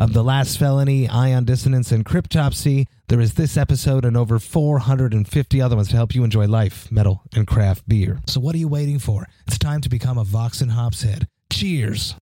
[0.00, 2.86] of The Last Felony, Ion Dissonance, and Cryptopsy.
[3.08, 7.20] There is this episode and over 450 other ones to help you enjoy life, metal,
[7.34, 8.22] and craft beer.
[8.26, 9.26] So what are you waiting for?
[9.46, 11.28] It's time to become a Vox and Hops head.
[11.52, 12.14] Cheers!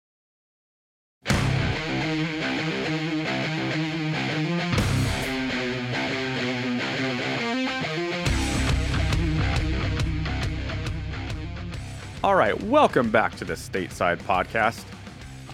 [12.25, 14.83] All right, welcome back to the Stateside Podcast.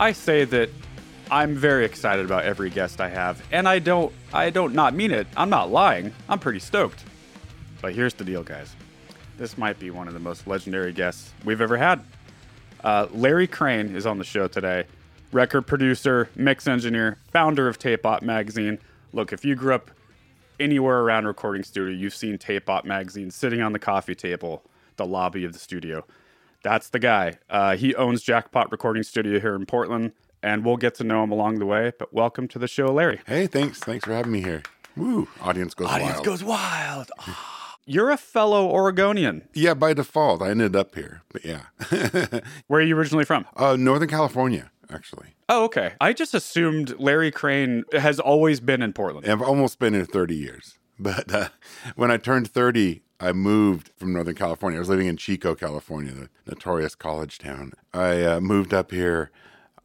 [0.00, 0.70] I say that
[1.34, 5.10] I'm very excited about every guest I have, and I don't I don't not mean
[5.10, 5.26] it.
[5.36, 6.14] I'm not lying.
[6.28, 7.02] I'm pretty stoked.
[7.82, 8.76] But here's the deal, guys.
[9.36, 12.04] This might be one of the most legendary guests we've ever had.
[12.84, 14.84] Uh, Larry Crane is on the show today.
[15.32, 18.78] Record producer, mix engineer, founder of Tape Op Magazine.
[19.12, 19.90] Look, if you grew up
[20.60, 24.62] anywhere around recording studio, you've seen Tape Op Magazine sitting on the coffee table,
[24.98, 26.04] the lobby of the studio.
[26.62, 27.38] That's the guy.
[27.50, 30.12] Uh, he owns Jackpot Recording Studio here in Portland,
[30.44, 31.92] and we'll get to know him along the way.
[31.98, 33.20] But welcome to the show, Larry.
[33.26, 33.78] Hey, thanks.
[33.80, 34.62] Thanks for having me here.
[34.94, 35.26] Woo!
[35.40, 35.96] Audience goes wild.
[36.02, 36.26] Audience wild.
[36.26, 37.10] goes wild.
[37.86, 39.48] You're a fellow Oregonian.
[39.52, 41.64] yeah, by default, I ended up here, but yeah,
[42.66, 43.44] Where are you originally from?
[43.56, 45.34] uh, Northern California, actually.
[45.50, 45.92] Oh, okay.
[46.00, 49.28] I just assumed Larry Crane has always been in Portland.
[49.28, 51.48] I've almost been here 30 years, but uh,
[51.94, 54.78] when I turned 30, I moved from Northern California.
[54.78, 57.72] I was living in Chico, California, the notorious college town.
[57.92, 59.30] I uh, moved up here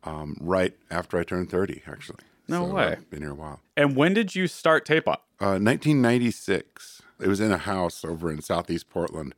[0.03, 2.19] um, right after I turned 30, actually.
[2.47, 2.83] No So way.
[2.94, 3.59] I've been here a while.
[3.78, 5.25] And when did you start Tape Op?
[5.39, 7.02] Uh, 1996.
[7.22, 9.36] It was in a house over in Southeast Portland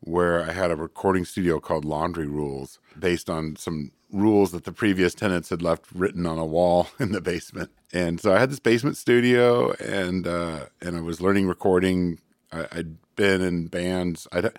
[0.00, 4.72] where I had a recording studio called Laundry Rules based on some rules that the
[4.72, 7.70] previous tenants had left written on a wall in the basement.
[7.92, 12.20] And so I had this basement studio and uh, and I was learning recording.
[12.52, 14.26] I, I'd been in bands.
[14.32, 14.50] I'd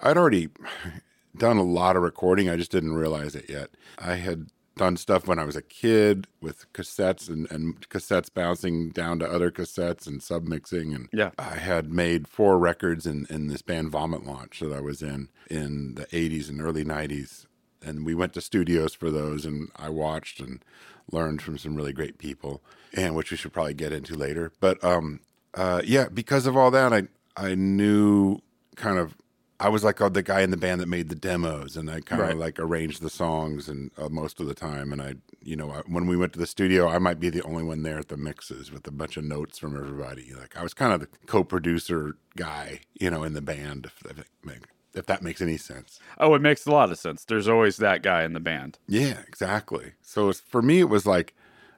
[0.00, 0.48] I'd already
[1.36, 2.48] done a lot of recording.
[2.48, 3.70] I just didn't realize it yet.
[3.98, 8.90] I had done stuff when I was a kid with cassettes and, and cassettes bouncing
[8.90, 10.94] down to other cassettes and submixing.
[10.94, 11.30] And Yeah.
[11.38, 15.28] I had made four records in, in this band Vomit Launch that I was in
[15.50, 17.46] in the 80s and early 90s.
[17.82, 20.62] And we went to studios for those, and I watched and
[21.10, 22.62] learned from some really great people,
[22.94, 24.52] and which we should probably get into later.
[24.60, 25.20] But um,
[25.54, 27.04] uh, yeah, because of all that, I
[27.36, 28.40] I knew
[28.76, 29.14] kind of
[29.62, 32.00] I was like uh, the guy in the band that made the demos, and I
[32.00, 32.36] kind of Right.
[32.36, 34.90] like arranged the songs and uh, most of the time.
[34.90, 37.42] And I, you know, I, when we went to the studio, I might be the
[37.42, 40.32] only one there at the mixes with a bunch of notes from everybody.
[40.34, 43.86] Like I was kind of the co-producer guy, you know, in the band.
[43.86, 46.00] If that, make- if that makes any sense.
[46.18, 47.24] Oh, it makes a lot of sense.
[47.24, 48.78] There's always that guy in the band.
[48.88, 49.92] Yeah, exactly.
[50.02, 51.34] So for me, it was like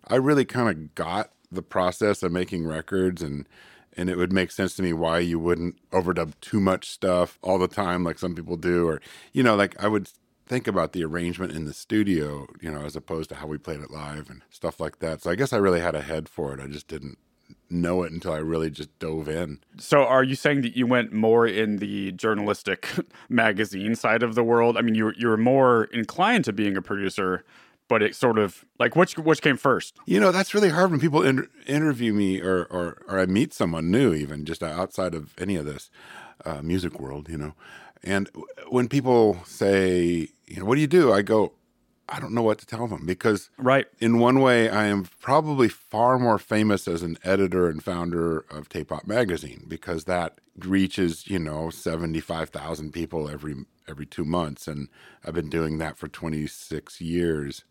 [0.09, 3.47] I really kind of got the process of making records, and
[3.97, 7.59] and it would make sense to me why you wouldn't overdub too much stuff all
[7.59, 9.01] the time, like some people do, or
[9.33, 10.09] you know, like I would
[10.47, 13.81] think about the arrangement in the studio, you know, as opposed to how we played
[13.81, 15.23] it live and stuff like that.
[15.23, 16.61] So I guess I really had a head for it.
[16.61, 17.19] I just didn't
[17.71, 19.61] know it until I really just dove in.
[19.79, 22.89] So, are you saying that you went more in the journalistic
[23.29, 24.77] magazine side of the world?
[24.77, 27.45] I mean, you you were more inclined to being a producer,
[27.93, 29.99] but it sort of like which which came first?
[30.07, 33.53] You know, that's really hard when people inter- interview me or, or, or I meet
[33.53, 35.91] someone new, even just outside of any of this
[36.47, 37.53] uh, music world, you know.
[38.03, 38.31] And
[38.71, 41.13] when people say, you know, what do you do?
[41.13, 41.53] I go,
[42.09, 43.87] I don't know what to tell them because, Right.
[44.01, 48.71] in one way, I am probably far more famous as an editor and founder of
[48.71, 53.55] Tape Op Magazine because that reaches, you know, 75,000 people every
[53.87, 54.67] every two months.
[54.67, 54.89] And
[55.27, 57.65] I've been doing that for 26 years.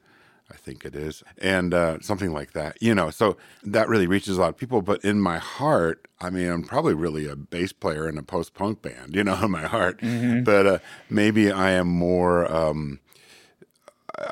[0.52, 2.78] I think it is, and uh, something like that.
[2.82, 4.82] You know, so that really reaches a lot of people.
[4.82, 8.54] But in my heart, I mean, I'm probably really a bass player in a post
[8.54, 9.16] punk band.
[9.16, 10.00] You know, in my heart.
[10.44, 12.52] But uh, maybe I am more.
[12.52, 13.00] Um,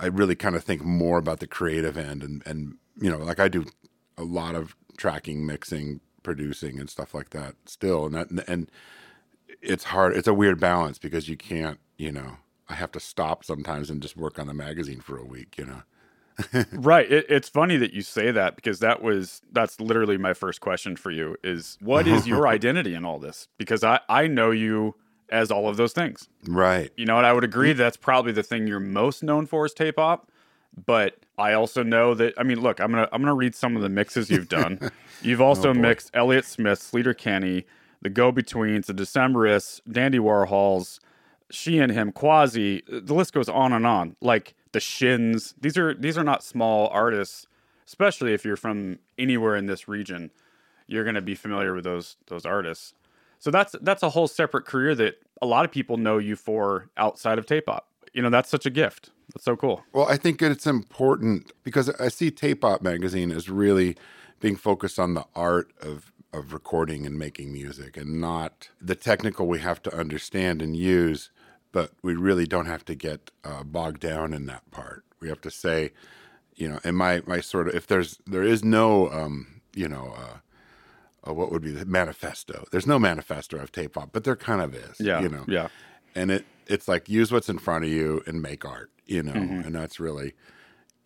[0.01, 3.39] I really kind of think more about the creative end, and and you know, like
[3.39, 3.65] I do
[4.17, 8.69] a lot of tracking, mixing, producing, and stuff like that still, and that and
[9.61, 10.15] it's hard.
[10.15, 12.37] It's a weird balance because you can't, you know.
[12.71, 15.65] I have to stop sometimes and just work on the magazine for a week, you
[15.65, 15.81] know.
[16.71, 17.11] Right.
[17.11, 20.95] It, it's funny that you say that because that was that's literally my first question
[20.95, 23.47] for you is what is your identity in all this?
[23.57, 24.95] Because I I know you
[25.29, 26.27] as all of those things.
[26.47, 26.91] Right.
[26.97, 29.73] You know, and I would agree that's probably the thing you're most known for is
[29.73, 30.31] tape op.
[30.85, 33.81] But I also know that I mean, look, I'm gonna I'm gonna read some of
[33.81, 34.79] the mixes you've done.
[35.21, 37.65] You've also Oh, mixed Elliott Smith, Sleater Kinney,
[38.01, 40.99] the Go Betweens, the Decemberists, Dandy Warhols,
[41.51, 42.83] She and Him, Quasi.
[42.87, 44.15] The list goes on and on.
[44.21, 45.53] Like the Shins.
[45.59, 47.47] These are these are not small artists,
[47.87, 50.31] especially if you're from anywhere in this region.
[50.87, 52.93] You're gonna be familiar with those those artists.
[53.39, 56.89] So that's that's a whole separate career that a lot of people know you for
[56.97, 57.87] outside of tape op.
[58.13, 59.11] You know, that's such a gift.
[59.33, 59.83] That's so cool.
[59.93, 63.95] Well, I think it's important because I see Tape Op magazine as really
[64.39, 69.47] being focused on the art of of recording and making music and not the technical
[69.47, 71.31] we have to understand and use,
[71.71, 75.03] but we really don't have to get uh, bogged down in that part.
[75.21, 75.91] We have to say,
[76.55, 80.13] you know, and my my sort of if there's there is no um, you know,
[80.17, 82.65] uh, uh, what would be the manifesto?
[82.71, 84.99] There's no manifesto of Tape Op, but there kind of is.
[84.99, 85.21] Yeah.
[85.21, 85.67] you know, Yeah.
[86.15, 89.33] and it it's like use what's in front of you and make art you know
[89.33, 89.61] Mm-hmm.
[89.65, 90.33] and that's really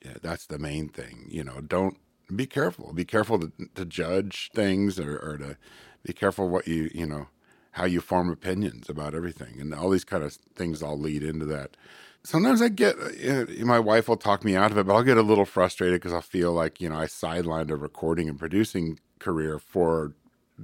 [0.04, 1.98] yeah, that's the main thing you know don't
[2.36, 5.58] be careful be careful to, to judge things or, or to
[6.04, 7.28] be careful what you you know
[7.74, 11.46] how you form opinions about everything and all these kind of things all lead into
[11.46, 11.78] that.
[12.26, 15.18] Sometimes i get uh, my wife will talk me out of it but i'll get
[15.18, 18.98] a little frustrated because i feel like you know i sidelined a recording and producing
[19.20, 20.14] career for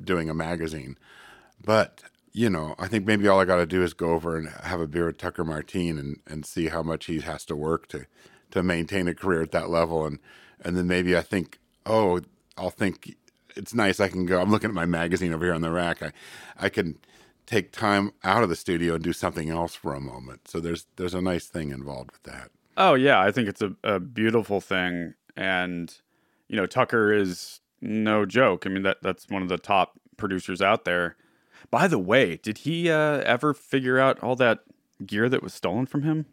[0.04, 0.98] doing a magazine.
[1.64, 4.50] But you know, I think maybe all I got to do is go over and
[4.50, 7.88] have a beer with Tucker Martine and, and see how much he has to work
[7.90, 8.06] to
[8.52, 10.20] to maintain a career at that level, and
[10.64, 12.22] and then maybe I think, oh,
[12.58, 13.16] I'll think
[13.60, 14.00] it's nice.
[14.00, 14.42] I can go.
[14.42, 16.02] I'm looking at my magazine over here on the rack.
[16.02, 16.12] I
[16.58, 16.98] I can
[17.46, 20.48] take time out of the studio and do something else for a moment.
[20.48, 22.52] So there's there's a nice thing involved with that.
[22.78, 25.94] Oh yeah, I think it's a, a beautiful thing, and
[26.48, 28.66] you know Tucker is no joke.
[28.66, 31.18] I mean that that's one of the top producers out there.
[31.70, 34.60] By the way, did he uh, ever figure out all that
[35.06, 36.26] gear that was stolen from him?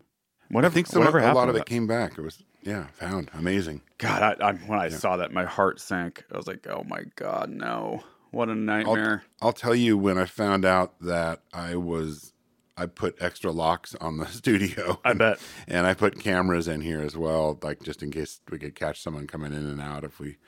[0.48, 2.16] Whatever, I think some, whatever a happened lot of it came back.
[2.16, 3.82] It was yeah, found amazing.
[3.98, 6.24] God, I, I, when I saw that, my heart sank.
[6.32, 8.04] I was like, "Oh my God, no!
[8.32, 8.54] What a
[8.84, 12.32] I'll, nightmare!" I'll tell you when I found out that I was
[12.76, 15.00] I put extra locks on the studio.
[15.04, 15.40] I bet.
[15.68, 19.00] And I put cameras in here as well, like just in case we could catch
[19.02, 20.38] someone coming in and out if we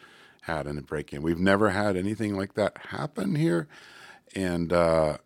[0.43, 1.23] had a break in.
[1.23, 3.69] We've never had anything like that happen here.
[4.37, 5.19] And uh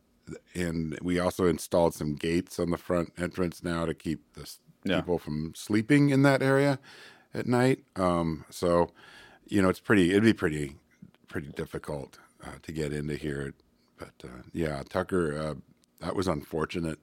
[0.55, 4.61] and we also installed some gates on the front entrance now to keep the s-
[4.84, 5.00] Yeah.
[5.00, 6.79] people from sleeping in that area
[7.34, 7.81] at night.
[7.96, 8.90] Um so
[9.46, 10.76] you know, it's pretty it'd be pretty
[11.29, 13.55] pretty difficult uh, to get into here.
[13.99, 15.55] But uh, yeah, Tucker uh,
[16.00, 16.99] that was unfortunate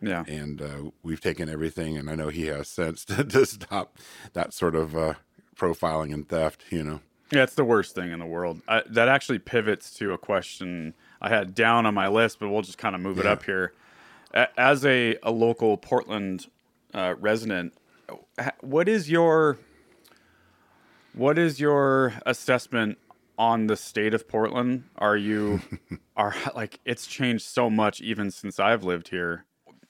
[0.00, 3.98] Yeah, and uh, we've taken everything and i know he has sense to, to stop
[4.34, 5.14] that sort of uh,
[5.56, 7.00] profiling and theft you know
[7.32, 8.62] yeah, it's the worst thing in the world.
[8.68, 12.62] I, that actually pivots to a question I had down on my list, but we'll
[12.62, 13.72] just kind of move it up here.
[14.56, 16.46] As a, a local Portland
[16.96, 17.74] uh, resident,
[18.60, 19.58] what is your
[21.12, 22.98] what is your assessment
[23.38, 24.84] on the state of Portland?
[24.96, 25.60] Are you
[26.16, 29.44] are like it's changed so much even since I've lived here.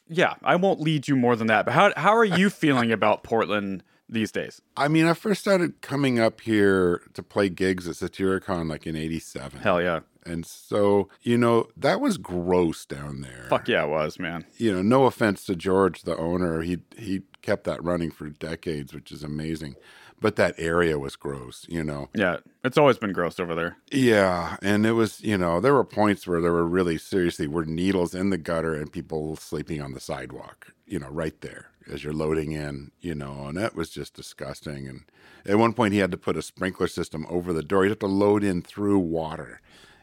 [0.09, 1.65] Yeah, I won't lead you more than that.
[1.65, 4.61] But how how are you feeling about Portland these days?
[4.77, 8.95] i mean i first started coming up here to play gigs at satyricon like in
[8.97, 10.01] 87 Hell yeah.
[10.25, 14.45] and so you know that was gross down there Fuck yeah, it was, man.
[14.57, 18.93] you know no offense to george the owner he he kept that running for decades
[18.95, 19.77] which is amazing
[20.21, 23.77] but that area was gross you know Yeah, it's always been gross over there.
[23.93, 27.65] Yeah, and it was, you know, there were points where there were really seriously were
[27.65, 32.03] needles in the gutter and people sleeping on the sidewalk, you know, right there as
[32.03, 34.89] you're loading in, you know, and that was just disgusting.
[34.89, 35.05] And
[35.45, 37.85] at one point he had to put a sprinkler system over the door.
[37.85, 39.61] You'd have to load in through water,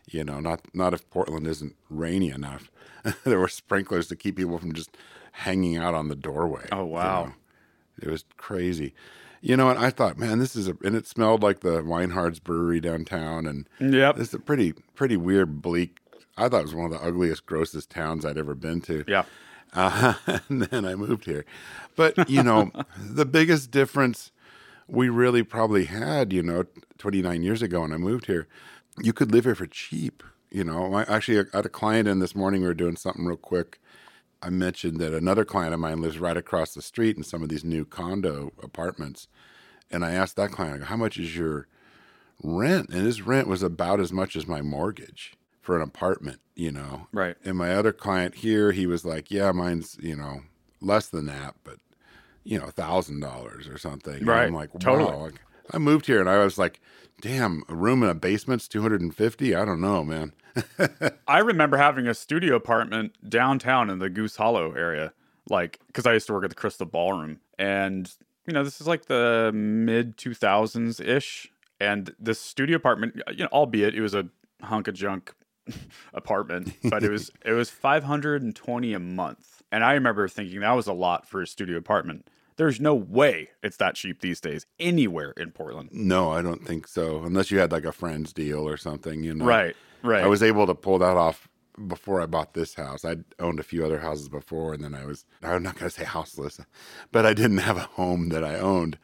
[0.10, 2.72] you know, not not if Portland isn't rainy enough.
[3.26, 4.96] there were sprinklers to keep people from just
[5.34, 6.68] hanging out on the doorway.
[6.72, 7.26] Oh, you wow.
[7.26, 7.34] know.
[8.02, 8.94] It was crazy.
[9.46, 12.40] You know, and I thought, man, this is a, and it smelled like the Weinhard's
[12.40, 14.18] Brewery downtown, and Yep.
[14.18, 15.98] it's a pretty, pretty weird, bleak.
[16.38, 19.04] I thought it was one of the ugliest, grossest towns I'd ever been to.
[19.06, 19.26] Yeah.
[19.74, 20.14] Uh,
[20.48, 21.44] and then I moved here.
[21.98, 24.32] But, you know, the biggest difference
[24.88, 26.64] we really probably had, you know,
[26.98, 28.48] 29 years ago when I moved here,
[29.02, 30.24] you could live here for cheap.
[30.52, 32.62] You know, I actually I had a client in this morning.
[32.62, 33.82] We were doing something real quick.
[34.44, 37.50] I mentioned that another client of mine lives right across the street in some of
[37.50, 39.30] these new condo apartments.
[39.90, 41.68] And I asked that client, how much is your
[42.44, 42.90] rent?
[42.90, 47.08] And his rent was about as much as my mortgage for an apartment, you know.
[47.14, 47.38] Right.
[47.46, 50.42] And my other client here, he was like, yeah, mine's, you know,
[50.82, 51.78] less than that, but,
[52.44, 54.16] you know, a thousand dollars or something.
[54.16, 54.48] And Right.
[54.48, 54.80] I'm like, wow.
[54.80, 55.18] Totally.
[55.18, 55.42] Like,
[55.72, 56.80] I moved here and I was like,
[57.22, 59.56] damn, a room in a basement's 250?
[59.56, 60.34] I don't know, man.
[61.28, 65.14] I remember having a studio apartment downtown in the Goose Hollow area,
[65.50, 68.12] like because I used to work at the Crystal Ballroom, and
[68.48, 71.50] you know, this is like the mid 2000s ish.
[71.80, 74.30] And this studio apartment, you know, albeit it was a
[74.62, 75.34] hunk of junk
[76.14, 79.64] apartment, but it was it was 520 a month.
[79.72, 82.30] And I remember thinking that was a lot for a studio apartment.
[82.58, 85.90] There's no way it's that cheap these days anywhere in Portland.
[85.92, 87.24] No, I don't think so.
[87.24, 89.46] Unless you had like a friend's deal or something, you know.
[89.46, 90.24] Right, right.
[90.24, 91.48] I was able to pull that off
[91.88, 93.04] before I bought this house.
[93.04, 95.96] I'd owned a few other houses before, and then I was, I'm not going to
[95.96, 96.60] say houseless,
[97.12, 98.98] but I didn't have a home that I owned.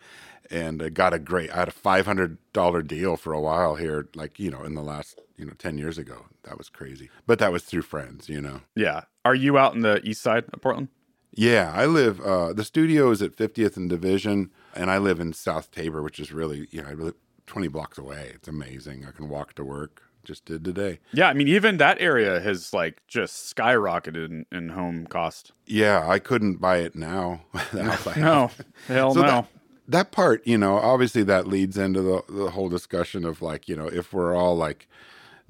[0.52, 4.40] And I got a great, I had a $500 deal for a while here, like,
[4.40, 6.26] you know, in the last, you know, 10 years ago.
[6.44, 7.10] That was crazy.
[7.28, 8.62] But that was through friends, you know.
[8.76, 9.02] yeah.
[9.26, 10.88] Are you out in the east side of Portland?
[11.32, 15.34] Yeah, I live, uh, the studio is at 50th and Division, and I live in
[15.34, 17.14] South Tabor, which is really, you know, I live
[17.46, 18.32] 20 blocks away.
[18.34, 19.06] It's amazing.
[19.08, 20.04] I can walk to work.
[20.26, 21.00] Just did today.
[21.14, 25.54] Yeah, I mean, even that area has like just skyrocketed in, in home cost.
[25.66, 27.42] Yeah, I couldn't buy it now.
[27.72, 28.24] The house I have.
[28.24, 28.52] No,
[28.88, 29.28] hell So no.
[29.28, 29.48] that,
[29.88, 33.76] that part, you know, obviously that leads into the, the whole discussion of like, you
[33.78, 34.88] know, if we're all like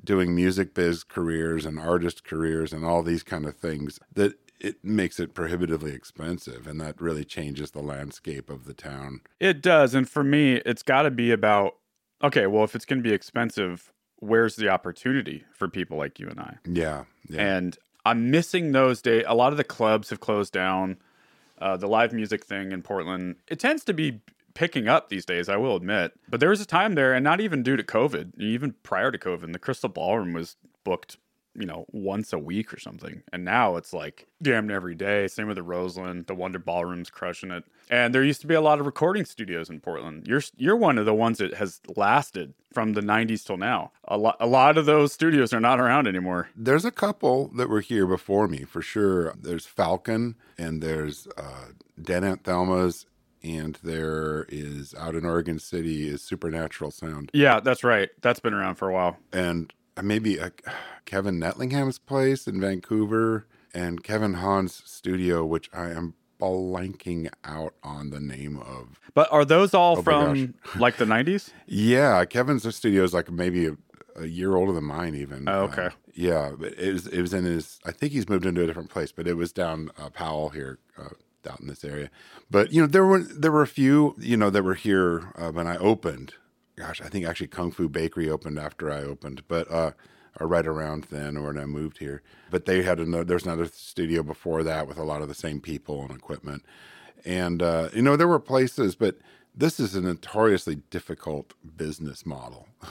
[0.04, 4.84] doing music biz careers and artist careers and all these kind of things, that it
[4.84, 6.68] makes it prohibitively expensive.
[6.68, 9.22] And that really changes the landscape of the town.
[9.40, 9.94] It does.
[9.96, 11.76] And for me, it's got to be about
[12.22, 16.28] okay, well, if it's going to be expensive, where's the opportunity for people like you
[16.28, 16.58] and I?
[16.66, 17.06] Yeah.
[17.30, 17.42] Yeah.
[17.42, 19.24] And I'm missing those days.
[19.28, 20.98] A lot of the clubs have closed down.
[21.60, 24.22] Uh, the live music thing in Portland, it tends to be
[24.54, 26.14] picking up these days, I will admit.
[26.30, 29.18] But there was a time there, and not even due to COVID, even prior to
[29.18, 31.18] COVID, the Crystal Ballroom was booked,
[31.56, 33.22] you know, once a week or something.
[33.34, 35.28] And now it's like damn every day.
[35.28, 37.64] Same with the Roseland, the Wonder Ballroom's crushing it.
[37.90, 40.28] And there used to be a lot of recording studios in Portland.
[40.28, 43.92] You're you're one of the ones that has lasted from the 90s till now.
[44.08, 46.50] A lot a lot of those studios are not around anymore.
[46.56, 49.34] There's a couple that were here before me for sure.
[49.40, 51.70] There's Falcon and there's uh,
[52.02, 53.06] Dead Aunt Thelma's
[53.42, 58.10] and there is out in Oregon City is Supernatural Sound Yeah, that's right.
[58.22, 59.18] That's been around for a while.
[59.34, 60.52] and maybe a,
[61.06, 68.12] Kevin Nettleingham's place in Vancouver and Kevin Hahn's studio, which I am blanking out on
[68.12, 69.00] the name of.
[69.14, 71.52] But are those all Oh from like the 90s?
[71.66, 73.78] Yeah, Kevin's studio is like maybe a,
[74.16, 75.50] a year older than mine, even.
[75.50, 75.88] Oh, okay.
[75.88, 77.80] Uh, yeah, but it was it was in his.
[77.86, 80.80] I think he's moved into a different place, but it was down uh, Powell here,
[80.98, 81.10] uh,
[81.50, 82.10] out in this area.
[82.50, 85.52] But you know, there were there were a few you know that were here uh,
[85.52, 86.34] when I opened.
[86.80, 89.92] Gosh, I think actually Kung Fu Bakery opened after I opened, but uh,
[90.40, 92.22] or right around then, or when I moved here.
[92.50, 93.26] But they had another.
[93.26, 96.64] There's another studio before that with a lot of the same people and equipment,
[97.26, 99.18] and uh, you know there were places, but
[99.54, 102.70] this is a notoriously difficult business model.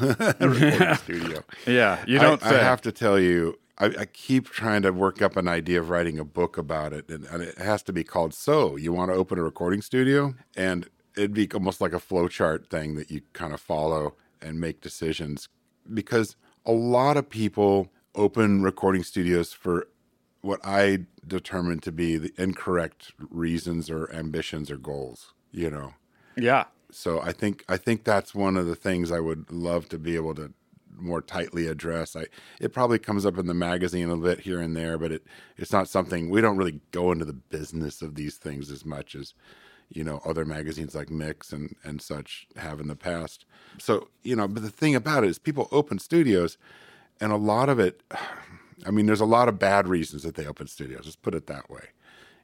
[0.96, 1.42] studio.
[1.66, 2.60] Yeah, you don't I.
[2.60, 5.88] I have to tell you, I, I keep trying to work up an idea of
[5.88, 9.10] writing a book about it, and, and it has to be called "So You Want
[9.10, 10.86] to Open a Recording Studio?" and
[11.18, 15.48] it'd be almost like a flowchart thing that you kind of follow and make decisions
[15.92, 19.88] because a lot of people open recording studios for
[20.42, 25.34] what I determined to be the incorrect reasons or ambitions or goals.
[25.50, 25.94] You know,
[26.36, 26.64] yeah.
[26.90, 30.14] so I think I think that's one of the things I would love to be
[30.14, 30.52] able to
[30.96, 32.14] more tightly address.
[32.14, 32.26] I
[32.60, 35.24] it probably comes up in the magazine a bit here and there, but it
[35.56, 39.14] it's not something we don't really go into the business of these things as much
[39.14, 39.32] as
[39.88, 43.44] you know other magazines like Mix and and such have in the past.
[43.78, 46.58] So you know, but the thing about it is people open studios,
[47.20, 48.02] and a lot of it.
[48.86, 51.00] I mean, there's a lot of bad reasons that they open studios.
[51.02, 51.88] Let's put it that way.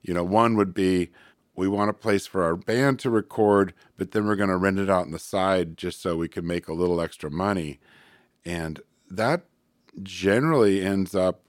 [0.02, 1.10] You know, one would be
[1.54, 4.80] we want a place for our band to record, but then we're going to rent
[4.80, 7.78] it out on the side just so we can make a little extra money.
[8.44, 9.42] And that
[10.02, 11.43] generally ends up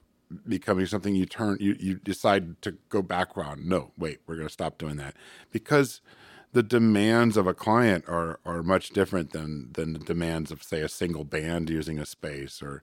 [0.48, 3.68] becoming something you turn you, you decide to go back on.
[3.68, 5.14] No, wait, we're going to stop doing that
[5.52, 6.00] because
[6.52, 10.80] the demands of a client are are much different than than the demands of say
[10.80, 12.82] a single band using a space or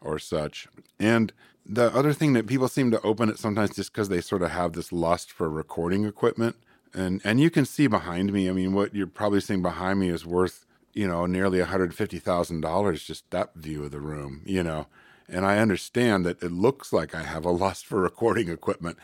[0.00, 0.68] or such.
[1.00, 1.32] And
[1.66, 4.50] the other thing that people seem to open it sometimes just because they sort of
[4.50, 6.56] have this lust for recording equipment.
[6.92, 8.48] And and you can see behind me.
[8.48, 11.94] I mean, what you're probably seeing behind me is worth you know nearly one hundred
[11.94, 14.42] fifty thousand dollars just that view of the room.
[14.44, 14.86] You know,
[15.28, 18.98] and I understand that it looks like I have a lust for recording equipment,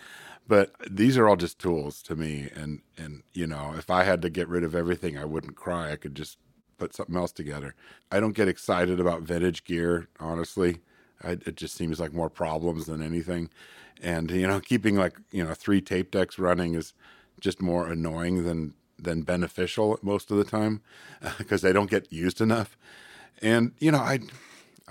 [0.46, 2.50] but these are all just tools to me.
[2.54, 5.92] And and you know, if I had to get rid of everything, I wouldn't cry.
[5.92, 6.38] I could just
[6.78, 7.74] put something else together.
[8.10, 10.78] I don't get excited about vintage gear, honestly.
[11.22, 13.50] I, it just seems like more problems than anything.
[14.02, 16.94] And you know, keeping like you know three tape decks running is
[17.38, 20.82] just more annoying than than beneficial most of the time
[21.38, 22.76] because they don't get used enough.
[23.42, 24.20] And you know, I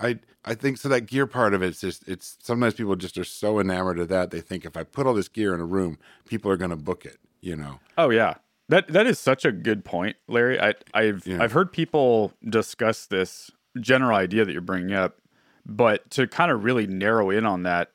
[0.00, 3.24] I I think so that gear part of it's just it's sometimes people just are
[3.24, 5.98] so enamored of that they think if I put all this gear in a room,
[6.26, 7.18] people are going to book it.
[7.40, 7.80] You know.
[7.98, 8.34] Oh yeah.
[8.68, 10.60] That that is such a good point, Larry.
[10.60, 11.42] I, I've Yeah.
[11.42, 15.18] I've heard people discuss this general idea that you're bringing up,
[15.66, 17.90] but to kind of really narrow in on that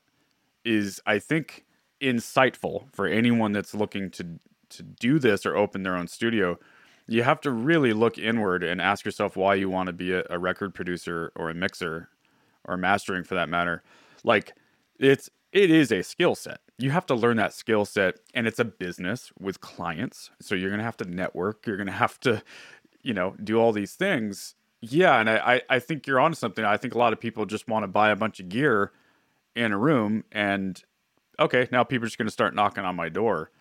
[0.65, 1.65] is, I think,
[2.01, 6.59] insightful for anyone that's looking to to do this or open their own studio.
[7.07, 10.23] You have to really look inward and ask yourself why you want to be a,
[10.29, 12.09] a record producer or a mixer
[12.63, 13.83] or mastering for that matter.
[14.23, 14.53] Like
[14.99, 16.59] it's it is a skill set.
[16.77, 20.31] You have to learn that skill set and it's a business with clients.
[20.41, 22.43] So you're gonna have to network, you're gonna have to,
[23.01, 24.55] you know, do all these things.
[24.81, 26.63] Yeah, and I, I, think you're onto something.
[26.63, 28.91] I think a lot of people just want to buy a bunch of gear
[29.55, 30.83] in a room and
[31.39, 33.51] okay, now people are just gonna start knocking on my door.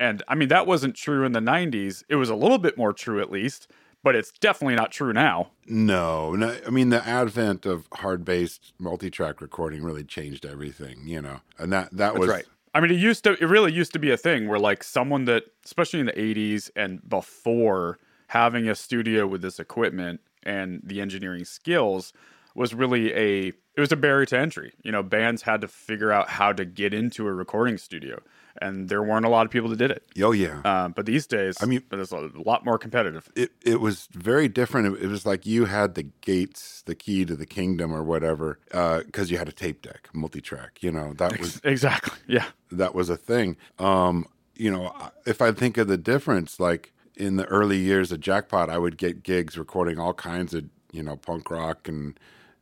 [0.00, 2.02] And I mean that wasn't true in the nineties.
[2.08, 3.70] It was a little bit more true at least,
[4.02, 5.50] but it's definitely not true now.
[5.66, 11.40] No, no, I mean the advent of hard-based multi-track recording really changed everything, you know,
[11.58, 12.46] and that that was right.
[12.74, 13.32] I mean, it used to.
[13.32, 16.70] It really used to be a thing where, like, someone that, especially in the '80s
[16.76, 22.12] and before, having a studio with this equipment and the engineering skills
[22.54, 23.48] was really a.
[23.48, 24.72] It was a barrier to entry.
[24.82, 28.20] You know, bands had to figure out how to get into a recording studio,
[28.60, 30.02] and there weren't a lot of people that did it.
[30.22, 33.30] Oh yeah, Um, but these days, I mean- it's a lot more competitive.
[33.36, 34.98] it it was very different.
[35.00, 39.30] It, was like you had the gates, the key to the kingdom, or whatever, because
[39.30, 40.82] you had a tape deck, multi-track.
[40.82, 42.18] You know that was Exactly.
[42.26, 42.46] Yeah.
[42.70, 43.56] that was a thing.
[43.78, 44.26] Um,
[44.56, 44.92] you know,
[45.26, 48.96] if I think of the difference, like in the early years of Jackpot, I would
[48.98, 52.18] get gigs recording all kinds of you know punk rock and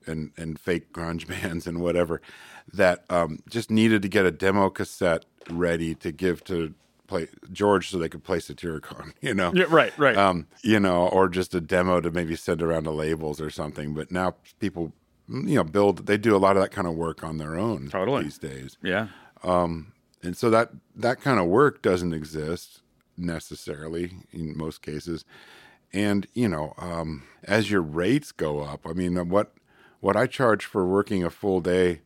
[0.09, 2.21] and and fake grunge bands and whatever
[2.73, 6.75] that um, just needed to get a demo cassette ready to give to
[7.07, 9.13] play George so they could play Satyricon.
[9.23, 9.65] You know, Yeah.
[9.71, 9.97] Right.
[9.99, 10.17] Right.
[10.17, 13.95] um, you know, or just a demo to maybe send around to labels or something.
[13.95, 14.93] But now people,
[15.29, 16.07] you know, build.
[16.07, 18.25] They do a lot of that kind of work on their own Totally.
[18.25, 19.09] these days yeah.
[20.23, 22.83] and so that that kind of work doesn't exist
[23.17, 25.25] necessarily in most cases
[25.93, 29.53] and you know um, as your rates go up i mean what
[30.01, 32.01] what i charge for working a full day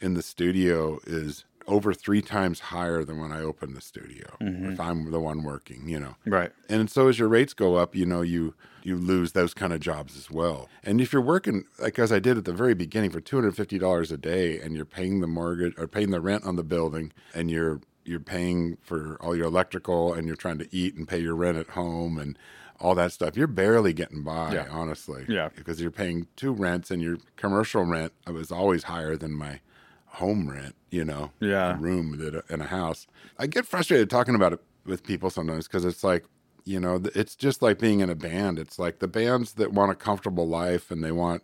[0.00, 4.72] in the studio is over three times higher than when i open the studio mm-hmm.
[4.72, 6.52] if i'm the one working you know Right.
[6.68, 9.80] and so as your rates go up, you know, you you lose those kind of
[9.80, 10.68] jobs as well.
[10.82, 13.56] And if you're working like as I did at the very beginning for two hundred
[13.56, 16.62] fifty dollars a day, and you're paying the mortgage or paying the rent on the
[16.62, 21.08] building, and you're you're paying for all your electrical, and you're trying to eat and
[21.08, 22.38] pay your rent at home, and
[22.80, 24.66] all that stuff, you're barely getting by, Yeah.
[24.70, 25.24] honestly.
[25.28, 25.48] Yeah.
[25.54, 29.60] because you're paying two rents, and your commercial rent was always higher than my
[30.06, 30.74] home rent.
[30.90, 31.74] You know, Yeah.
[31.76, 33.06] a room that in a house.
[33.38, 36.24] I get frustrated talking about it with people sometimes because it's like,
[36.64, 38.58] you know, it's just like being in a band.
[38.58, 41.42] It's like the bands that want a comfortable life and they want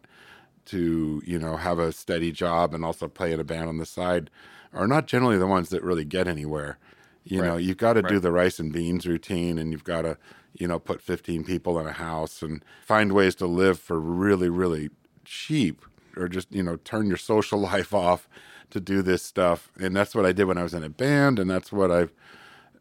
[0.66, 3.87] to, you know, have a steady job and also play in a band on the
[3.87, 4.31] side
[4.73, 6.79] are not generally the ones that really get anywhere.
[7.25, 10.16] You know, you've got to do the rice and beans routine and you've got to,
[10.55, 14.49] you know, put 15 people in a house and find ways to live for really,
[14.49, 14.91] really
[15.25, 15.83] cheap
[16.17, 18.29] or just, you know, turn your social life off
[18.71, 19.71] to do this stuff.
[19.79, 21.39] And that's what I did when I was in a band.
[21.39, 22.13] And that's what I've,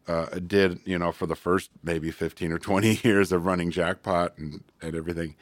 [0.06, 4.36] uh, did, you know, for the first maybe 15 or 20 years of running Jackpot
[4.38, 5.36] and, and everything,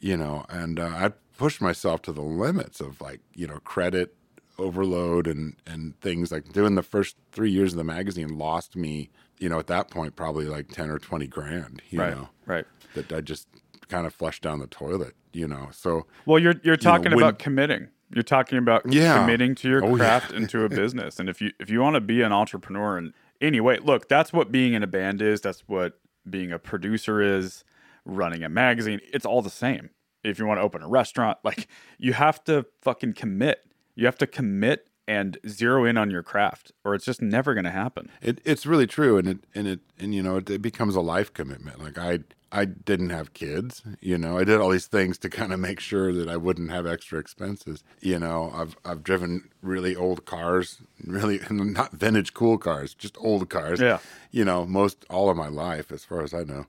[0.00, 4.14] you know, and uh, I pushed myself to the limits of like, you know, credit
[4.58, 9.10] overload and, and things like doing the first three years of the magazine lost me,
[9.38, 12.14] you know, at that point, probably like 10 or 20 grand, you Right.
[12.16, 12.64] know, Right.
[12.94, 13.48] that I just
[13.88, 17.38] kind of flushed down the toilet, you know, so Well, you're you're talking when- about
[17.38, 17.88] committing.
[18.10, 19.18] You're talking about Yeah.
[19.18, 21.18] committing to your Oh, craft and to a business.
[21.20, 24.50] And if you if you want to be an entrepreneur and anyway, look, that's what
[24.50, 25.40] being in a band is.
[25.42, 27.64] That's what being a producer is.
[28.04, 29.90] Running a magazine, it's all the same.
[30.24, 33.66] If you want to open a restaurant, like you have to fucking commit.
[33.94, 37.64] You have to commit and zero in on your craft, or it's just never going
[37.64, 38.10] to happen.
[38.20, 41.00] It, it's really true, and it and it and you know it, it becomes a
[41.00, 41.82] life commitment.
[41.82, 42.20] Like I
[42.52, 44.38] I didn't have kids, you know.
[44.38, 47.18] I did all these things to kind of make sure that I wouldn't have extra
[47.18, 47.82] expenses.
[48.00, 53.48] You know, I've I've driven really old cars, really not vintage cool cars, just old
[53.48, 53.80] cars.
[53.80, 53.98] Yeah.
[54.30, 56.66] You know, most all of my life, as far as I know,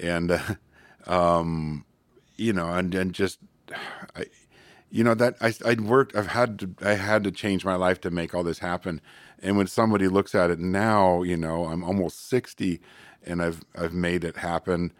[0.00, 0.54] and uh,
[1.06, 1.84] um,
[2.36, 3.40] you know, and and just
[4.16, 4.26] I,
[4.92, 8.00] you know that I I'd worked I've had to I had to change my life
[8.02, 9.00] to make all this happen.
[9.42, 12.80] And when somebody looks at it now, you know, I'm almost 60
[13.26, 14.92] and I've I've made it happen.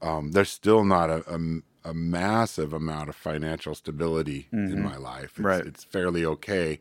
[0.00, 5.32] Um, there's still not a, a, a massive amount of financial stability in my life.
[5.36, 5.66] It's, Right.
[5.66, 6.78] it's fairly okay.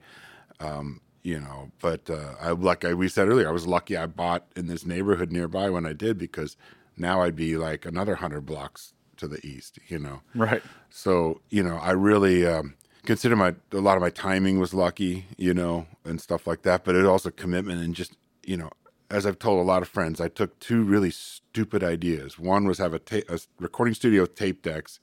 [0.59, 4.05] Um, you know, but uh, I like I, we said earlier, I was lucky I
[4.05, 6.55] bought in this neighborhood nearby when I did because
[6.95, 9.79] now I'd be like another hundred blocks to the east.
[9.87, 10.61] You know, Right.
[10.95, 15.25] So you know, I really um, consider my a lot of my timing was lucky,
[15.37, 16.85] you know, and stuff like that.
[16.85, 18.13] But it also commitment and just
[18.45, 18.69] you know,
[19.11, 22.39] as I've told a lot of friends, I took two really stupid ideas.
[22.39, 25.01] One was have a, ta- a recording studio with tape decks,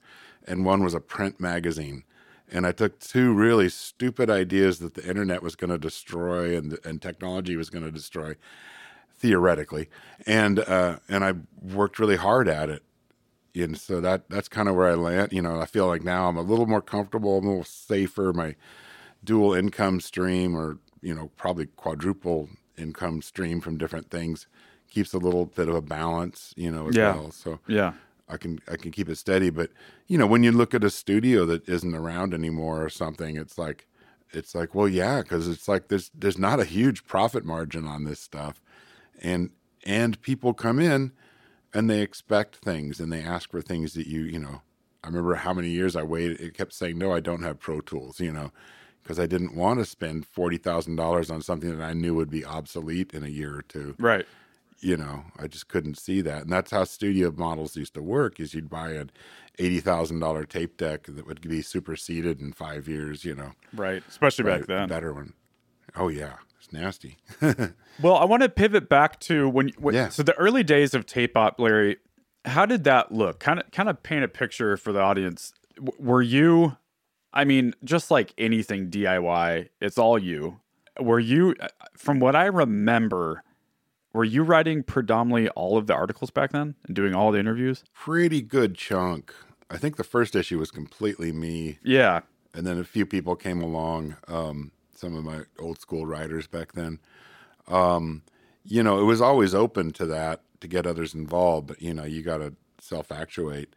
[0.48, 2.04] and one was a print magazine.
[2.50, 6.78] And I took two really stupid ideas that the internet was going to destroy and
[6.86, 8.36] and technology was going to destroy,
[9.14, 9.90] theoretically,
[10.24, 12.82] and uh, and I worked really hard at it.
[13.54, 15.32] And so that that's kind of where I land.
[15.32, 18.32] You know, I feel like now I'm a little more comfortable, I'm a little safer.
[18.32, 18.54] My
[19.24, 24.46] dual income stream, or you know, probably quadruple income stream from different things,
[24.88, 26.54] keeps a little bit of a balance.
[26.56, 27.14] You know, as Yeah.
[27.14, 27.30] well.
[27.32, 27.92] So Yeah.
[28.28, 29.50] I can I can keep it steady.
[29.50, 29.70] But
[30.06, 33.58] you know, when you look at a studio that isn't around anymore or something, it's
[33.58, 33.86] like
[34.30, 38.04] it's like well, yeah, because it's like there's there's not a huge profit margin on
[38.04, 38.62] this stuff,
[39.20, 39.50] and
[39.84, 41.12] and people come in
[41.74, 44.62] and they expect things and they ask for things that you you know.
[45.04, 46.40] I remember how many years I waited.
[46.40, 48.20] It kept saying no, I don't have Pro Tools.
[48.20, 48.50] You know.
[49.02, 52.30] Because I didn't want to spend forty thousand dollars on something that I knew would
[52.30, 54.24] be obsolete in a year or two Right.
[54.78, 58.38] you know i just couldn't see that and that's how studio models used to work
[58.40, 59.10] is you'd buy an
[59.58, 64.02] $80000 tape deck that would be superseded in five years you know Right.
[64.08, 64.88] Especially back then.
[64.88, 65.32] better one.
[65.96, 67.16] Oh yeah it's nasty
[68.02, 70.08] Well, I want to pivot back to when, when Yeah.
[70.08, 71.98] so the early days of tape op, Larry.
[72.46, 73.38] How did that look?
[73.38, 75.52] Kind of, kind of paint a picture for the audience.
[75.76, 76.76] W- were you,
[77.34, 80.60] I mean, just like anything DIY, it's all you.
[81.00, 83.44] Were you, uh, from what I remember,
[84.14, 87.84] were you writing predominantly all of the articles back then and doing all the interviews?
[87.94, 89.32] pretty good chunk
[89.70, 92.20] i think the first issue was completely me Yeah,
[92.54, 96.72] and then a few people came along um, some of my old school writers back
[96.72, 96.98] then.
[97.68, 98.22] Um,
[98.64, 102.04] you know it was always open to that to get others involved but you know
[102.04, 103.74] you got to self-actuate.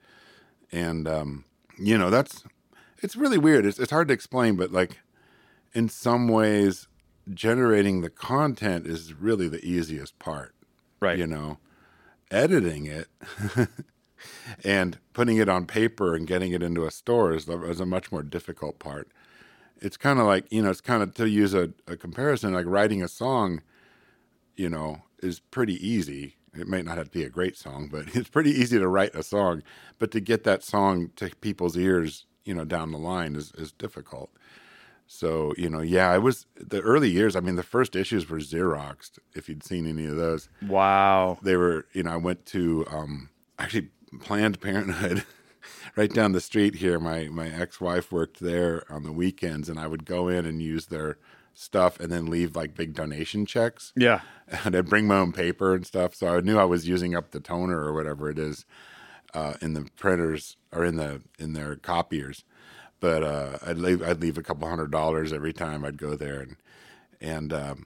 [0.72, 1.46] And um,
[1.78, 2.44] you know that's
[3.00, 3.66] it's really weird.
[3.66, 5.00] It's, it's hard to explain but like
[5.74, 6.88] in some ways
[7.34, 10.56] generating the content is really the easiest part
[11.00, 11.18] right.
[11.18, 11.58] you know?
[12.32, 13.08] Editing it
[14.64, 18.12] and putting it on paper and getting it into a store is, is a much
[18.12, 19.10] more difficult part
[19.82, 22.66] it's kind of like you know it's kind of to use a, a comparison like
[22.66, 23.62] writing a song
[24.56, 26.36] you know is pretty easy.
[26.58, 29.16] It might not have to be a great song but it's pretty easy to write
[29.16, 29.64] a song.
[30.00, 33.72] But to get that song to people's ears you know down the line is, is
[33.72, 34.30] difficult.
[35.08, 38.40] So you know yeah it was the early years i mean the first issues were
[38.40, 40.50] xeroxed if you'd seen any of those.
[40.68, 41.38] Wow.
[41.42, 43.90] they were you know i went to um actually
[44.22, 45.24] planned parenthood
[45.96, 49.88] right down the street here my my ex-wife worked there on the weekends and i
[49.88, 51.18] would go in and use their
[51.54, 53.94] stuff and then leave like big donation checks.
[53.96, 54.22] Yeah.
[54.66, 57.32] and i'd bring my own paper and stuff so i knew i was using up
[57.32, 58.66] the toner or whatever it is
[59.36, 62.44] uh, in the printers or in the in their copiers.
[63.00, 66.40] But uh, I'd leave I'd leave a couple hundred dollars every time I'd go there
[66.40, 66.56] and
[67.22, 67.86] and um,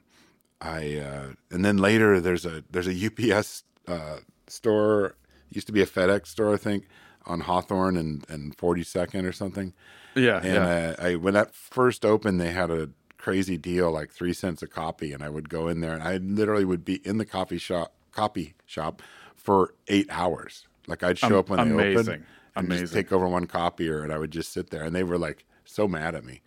[0.60, 5.16] I uh, and then later there's a there's a UPS uh, store.
[5.50, 6.86] Used to be a FedEx store I think
[7.30, 9.72] on Hawthorne and and 42nd or something
[10.14, 10.36] Yeah.
[10.38, 10.94] and yeah.
[10.98, 14.66] uh, I when that first opened they had a crazy deal like three cents a
[14.66, 17.58] copy and I would go in there and I literally would be in the coffee
[17.58, 19.02] shop copy shop
[19.36, 21.98] for eight hours like I'd show Am- up when they amazing.
[22.00, 22.24] opened
[22.56, 22.84] and Amazing.
[22.84, 25.44] just take over one copier and I would just sit there and they were like
[25.64, 26.40] so mad at me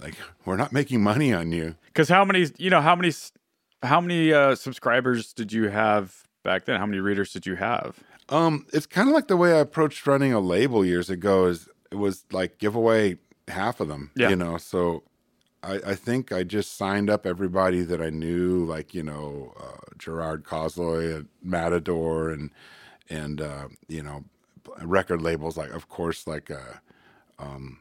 [0.00, 3.10] like we're not making money on you Because how many, you know, how many,
[3.82, 6.78] how many uh, subscribers did you have back then?
[6.78, 7.98] How many readers did you have?
[8.28, 11.46] Um, it's kind of like the way I approached running a label years ago.
[11.46, 14.30] Is it was like give away half of them, Yeah.
[14.30, 14.56] you know.
[14.56, 15.04] So
[15.62, 19.78] I, I think I just signed up everybody that I knew, like you know uh,
[19.98, 22.50] Gerard Cosloy at Matador, and
[23.08, 24.24] and uh, you know
[24.82, 26.78] record labels like, of course, like uh,
[27.38, 27.78] um,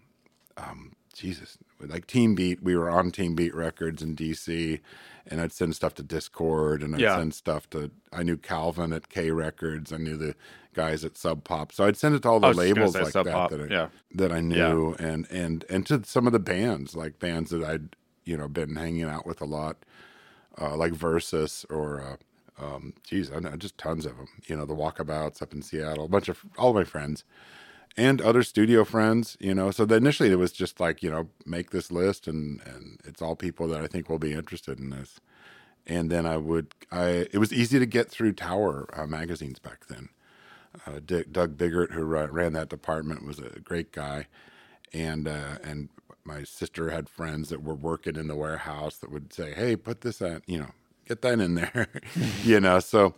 [0.58, 2.62] um, Jesus, like Teenbeat.
[2.62, 4.80] We were on Teenbeat Records in DC,
[5.28, 7.18] and I'd send stuff to Dischord, and I'd Yeah.
[7.18, 7.92] send stuff to.
[8.14, 9.92] I knew Calvin at K Records.
[9.92, 10.36] I knew the
[10.74, 12.96] guys at Sub Pop, so I'd send it to all the was just gonna labels
[12.96, 13.88] like Sub that Pop, that I, yeah.
[14.14, 17.96] that I knew, and and and to some of the bands, like bands that I'd
[18.24, 19.78] you know been hanging out with a lot,
[20.60, 22.02] uh, like Versus or.
[22.02, 22.16] Uh,
[22.58, 24.30] um, geez, I know just tons of them.
[24.48, 27.26] You know, the Walkabouts up in Seattle, a bunch of all of my friends
[27.98, 29.72] and other studio friends, you know.
[29.72, 33.36] So initially it was just like, you know, make this list and and it's all
[33.36, 35.20] people that I think will be interested in this.
[35.88, 39.88] And then I would I it was easy to get through Tower uh, magazines back
[39.88, 40.10] then.
[40.88, 41.00] Uh,
[41.32, 44.28] Doug Biggert, who ra- ran that department, was a great guy,
[44.94, 45.90] and uh, and
[46.26, 50.02] my sister had friends that were working in the warehouse that would say, "Hey, put
[50.02, 50.72] this at you know,
[51.08, 51.88] get that in there,"
[52.44, 52.80] you know.
[52.80, 53.16] So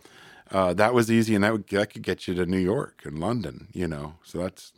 [0.50, 3.18] uh, that was easy, and that would that could get you to New York and
[3.18, 4.14] London, you know.
[4.22, 4.72] So that's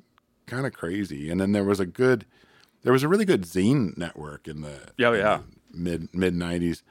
[0.46, 1.30] kind of crazy.
[1.30, 2.26] And then there was a good,
[2.82, 5.40] there was a really good zine network in the Yeah, yeah.
[5.72, 6.82] mid mid nineties.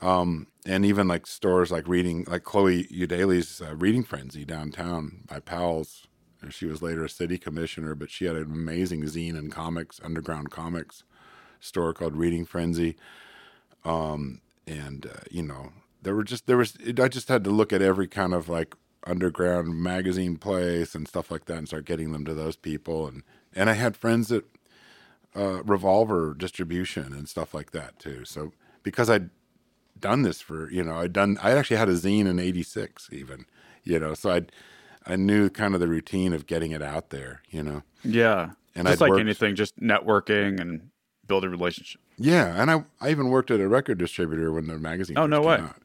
[0.00, 5.40] Um, and even like stores like reading, like Chloe Eudaly's uh, Reading Frenzy downtown by
[5.40, 6.06] Powell's.
[6.42, 10.00] And She was later a city commissioner, but she had an amazing zine and comics,
[10.02, 11.04] underground comics
[11.60, 12.96] store called Reading Frenzy.
[13.84, 17.72] Um, and uh, you know, there were just there was I just had to look
[17.72, 18.74] at every kind of like
[19.06, 23.22] underground magazine place and stuff like that and start getting them to those people and
[23.54, 24.44] and I had friends at
[25.34, 28.24] uh, Revolver distribution and stuff like that too.
[28.24, 29.30] So because I'd
[29.98, 33.44] done this for you know I'd done I actually had a zine in '86 even
[33.84, 34.42] you know so I
[35.06, 38.50] I knew kind of the routine of getting it out there you know Yeah.
[38.74, 40.90] And just I'd like worked- anything, just networking and
[41.26, 42.00] building relationship.
[42.18, 45.42] yeah and I I even worked at a record distributor when the magazine Oh, no
[45.42, 45.56] way.
[45.56, 45.76] out,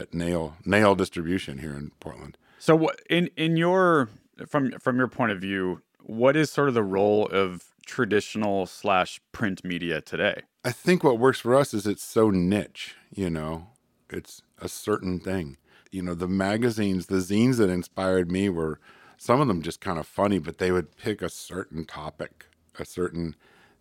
[0.00, 2.36] at Nail Nail Distribution here in Portland.
[2.58, 4.08] So what in in your
[4.48, 9.20] from from your point of view, what is sort of the role of traditional slash
[9.32, 10.42] print media today?
[10.64, 13.68] I think what works for us is it's so niche, you know,
[14.08, 15.56] it's a certain thing.
[15.90, 18.78] You know, the magazines, the zines that inspired me were
[19.16, 22.46] some of them just kind of funny, but they would pick a certain topic,
[22.78, 23.34] a certain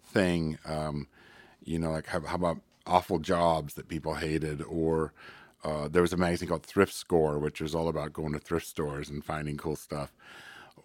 [0.04, 0.58] thing.
[0.66, 1.08] Um,
[1.64, 5.14] you know, like how, how about awful jobs that people hated, or
[5.64, 8.68] uh, there was a magazine called Thrift Score, which was all about going to thrift
[8.68, 10.14] stores and finding cool stuff.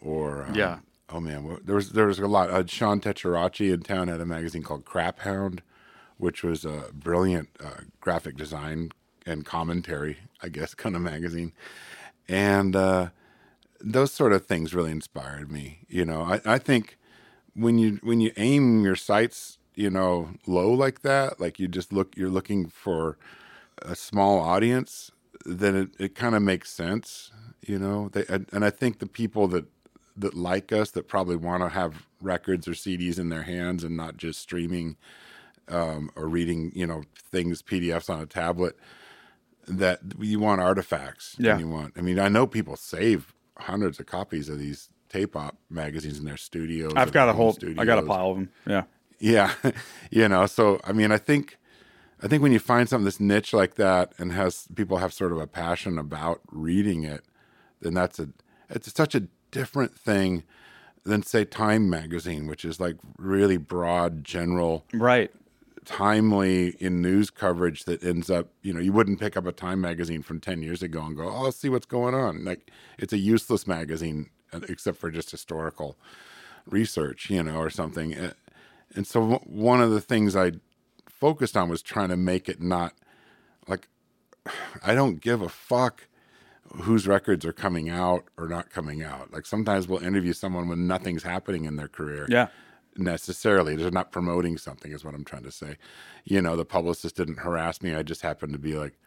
[0.00, 0.78] Or um, Yeah.
[1.10, 2.50] oh man, there was there was a lot.
[2.50, 5.62] Uh, Sean Tejaratchi in town had a magazine called Crap Hound,
[6.18, 8.90] which was a brilliant uh, graphic design
[9.26, 11.52] and commentary, I guess, kind of magazine.
[12.28, 13.08] And uh,
[13.80, 15.80] those sort of things really inspired me.
[15.88, 16.98] You know, I, I think
[17.54, 21.92] when you when you aim your sights, you know, low like that, like you just
[21.92, 23.16] look, you're looking for
[23.82, 25.10] a small audience,
[25.44, 27.30] then it, it kind of makes sense.
[27.62, 29.66] You know, they and, and I think the people that
[30.16, 33.96] that like us that probably want to have records or CDs in their hands and
[33.96, 34.96] not just streaming
[35.68, 38.76] um, or reading, you know, things PDFs on a tablet.
[39.66, 41.36] That you want artifacts.
[41.36, 41.58] and Yeah.
[41.58, 41.94] You want.
[41.96, 46.26] I mean, I know people save hundreds of copies of these tape op magazines in
[46.26, 46.92] their studios.
[46.96, 48.50] I've got a whole I got a pile of them.
[48.66, 48.82] Yeah.
[49.20, 49.54] Yeah,
[50.10, 50.44] you know.
[50.46, 51.56] So I mean, I think,
[52.24, 55.30] I think when you find something that's niche like that and has people have sort
[55.30, 57.22] of a passion about reading it,
[57.82, 58.30] then that's a
[58.70, 60.42] it's such a different thing
[61.04, 65.30] than say Time magazine, which is like really broad, general, Right.
[65.84, 69.82] timely in news coverage that ends up, you know, you wouldn't pick up a Time
[69.82, 72.42] magazine from 10 years ago and go, oh, let's see what's going on.
[72.42, 75.98] Like, it's a useless magazine, uh, except for just historical
[76.64, 78.16] research, you know, or something.
[78.16, 78.32] Uh,
[78.96, 80.52] And so, one of the things I
[81.24, 82.92] focused on was trying to make it not
[83.66, 83.88] like,
[84.84, 86.06] I don't give a fuck
[86.82, 89.32] whose records are coming out or not coming out.
[89.32, 92.48] Like, sometimes we'll interview someone when nothing's happening in their career Yeah.
[92.96, 93.74] necessarily.
[93.74, 95.78] They're not promoting something, is what I'm trying to say.
[96.24, 97.94] You know, the publicist didn't harass me.
[97.94, 98.98] I just happened to be like,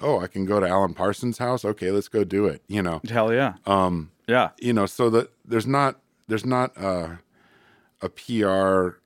[0.00, 1.64] oh, I can go to Alan Parsons' house.
[1.64, 2.62] Okay, let's go do it.
[2.68, 3.54] You know, Hell yeah.
[3.66, 4.50] um, Yeah.
[4.60, 7.18] you know, so that there's not there's not a,
[8.02, 8.98] a PR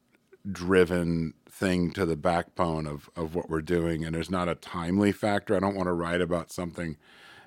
[0.51, 5.13] driven thing to the backbone of of what we're doing, and there's not a timely
[5.13, 5.55] factor.
[5.55, 6.97] I don't want to write about something.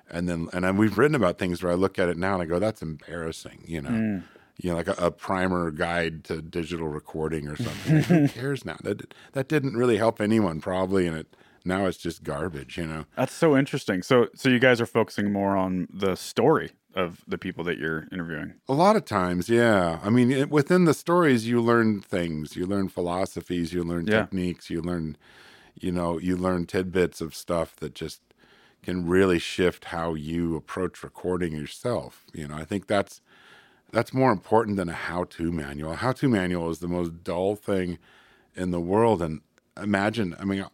[0.08, 2.42] And then, and then we've written about things where I look at it now and
[2.42, 4.22] I go, "That's embarrassing," you know, mm.
[4.56, 7.96] you know, like a, a primer guide to digital recording or something.
[7.96, 8.76] Like, who cares now?
[8.84, 13.04] That that didn't really help anyone probably, and it now it's just garbage, you know.
[13.16, 14.02] That's so interesting.
[14.02, 18.06] So so you guys are focusing more on the story of the people that you're
[18.10, 18.54] interviewing.
[18.68, 19.98] A lot of times, yeah.
[20.02, 22.56] I mean, it, within the stories, you learn things.
[22.56, 23.72] You learn philosophies.
[23.74, 24.22] You learn Yeah.
[24.22, 24.70] techniques.
[24.70, 25.16] You learn,
[25.74, 28.22] you know, you learn tidbits of stuff that just
[28.82, 32.24] can really shift how you approach recording yourself.
[32.32, 33.20] You know, I think that's
[33.92, 35.92] that's more important than a how-to manual.
[35.92, 37.98] A how-to manual is the most dull thing
[38.54, 39.22] in the world.
[39.22, 39.40] And
[39.80, 40.64] imagine, I mean,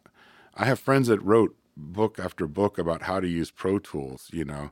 [0.56, 4.28] I have friends that wrote book after book about how to use Pro Tools.
[4.32, 4.70] You know.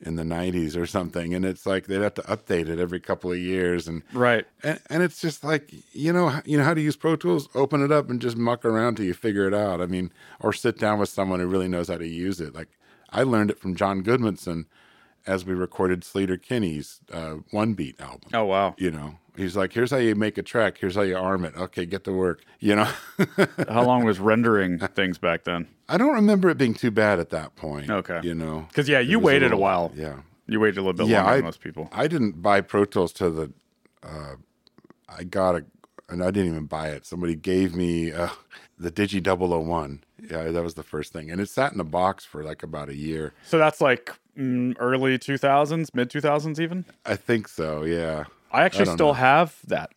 [0.00, 3.32] In the '90s or something, and it's like they'd have to update it every couple
[3.32, 4.44] of years, and Right.
[4.62, 7.48] and, and it's just like you know you know how to use Pro Tools.
[7.54, 9.80] Open it up and just muck around till you figure it out.
[9.80, 12.54] I mean, or sit down with someone who really knows how to use it.
[12.54, 12.68] Like
[13.10, 14.66] I learned it from John Goodmanson
[15.26, 18.28] as we recorded Sleater Kinney's uh, One Beat album.
[18.34, 18.74] Oh wow.
[18.76, 20.78] You know, he's like, "Here's how you make a track.
[20.78, 21.56] Here's how you arm it.
[21.56, 22.88] Okay, get to work." You know,
[23.68, 25.68] How long was rendering things back then?
[25.88, 27.90] I don't remember it being too bad at that point.
[27.90, 28.20] Okay.
[28.22, 29.92] you know, because yeah, you waited a little- while.
[29.94, 30.16] Yeah,
[30.46, 31.88] You waited a little bit Yeah, longer I- than most people.
[31.92, 33.52] I didn't buy Pro Tools to the.
[34.02, 34.36] Uh,
[35.08, 35.64] I got a,
[36.08, 37.06] and I didn't even buy it.
[37.06, 38.28] Somebody gave me uh,
[38.78, 40.02] the Digi 001.
[40.30, 42.88] Yeah, that was the first thing, and it sat in a box for like about
[42.88, 43.34] a year.
[43.44, 46.86] So that's like mm, early 2000s, mid 2000s even.
[47.04, 47.84] I think so.
[47.84, 48.24] Yeah.
[48.54, 49.12] I actually don't still know.
[49.14, 49.92] have that.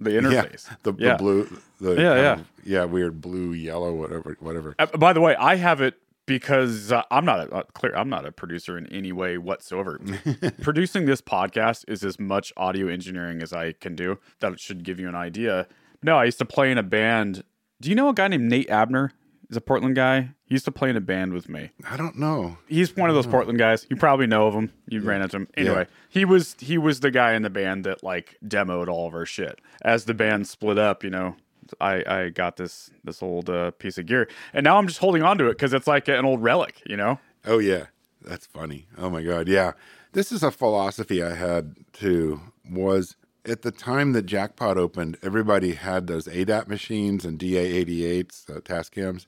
[0.00, 0.68] The interface.
[0.68, 0.76] Yeah.
[0.82, 1.12] The, Yeah.
[1.12, 1.58] the blue.
[1.80, 2.38] The Yeah, yeah.
[2.64, 2.84] yeah.
[2.84, 4.74] Weird blue, yellow, whatever, whatever.
[4.78, 5.94] Uh, by the way, I have it
[6.26, 7.94] because uh, I'm not a, uh, clear.
[7.94, 10.00] I'm not a producer in any way whatsoever.
[10.60, 14.18] Producing this podcast is as much audio engineering as I can do.
[14.40, 15.66] That should give you an idea.
[16.02, 17.44] No, I used to play in a band.
[17.80, 19.12] Do you know a guy named Nate Abner?
[19.52, 20.30] He's a Portland guy.
[20.46, 21.68] He used to play in a band with me.
[21.86, 22.56] I don't know.
[22.68, 23.86] He's one of those Portland guys.
[23.90, 24.72] You probably know of him.
[24.88, 25.48] You ran into him.
[25.58, 25.94] Anyway, Yeah.
[26.08, 29.26] he was he was the guy in the band that like demoed all of our
[29.26, 29.60] shit.
[29.82, 31.36] As the band split up, you know,
[31.82, 35.22] I I got this this old uh, piece of gear, and now I'm just holding
[35.22, 37.18] on to it because it's like an old relic, you know.
[37.44, 37.88] Oh yeah,
[38.22, 38.86] that's funny.
[38.96, 39.72] Oh my god, yeah.
[40.12, 42.40] This is a philosophy I had too.
[42.70, 48.60] Was at the time that Jackpot opened, everybody had those ADAT machines and DA88s, uh,
[48.60, 49.26] Tascams.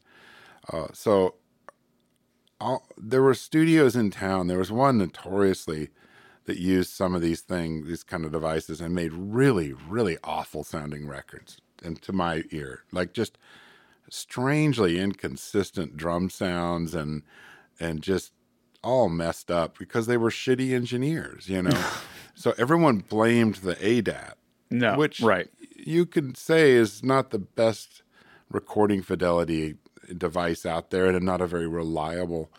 [0.72, 1.34] Uh, so
[2.60, 4.46] all, there were studios in town.
[4.46, 5.90] There was one notoriously
[6.46, 10.64] that used some of these things, these kind of devices, and made really, really awful
[10.64, 11.58] sounding records.
[11.82, 13.38] And to my ear, like just
[14.10, 17.22] strangely inconsistent drum sounds and
[17.80, 18.32] and just
[18.82, 21.84] all messed up because they were shitty engineers, you know.
[22.34, 24.34] so everyone blamed the ADAT,
[24.70, 25.48] No, which right.
[25.74, 28.02] you could say is not the best
[28.50, 29.76] recording fidelity
[30.18, 32.50] device out there and not a very reliable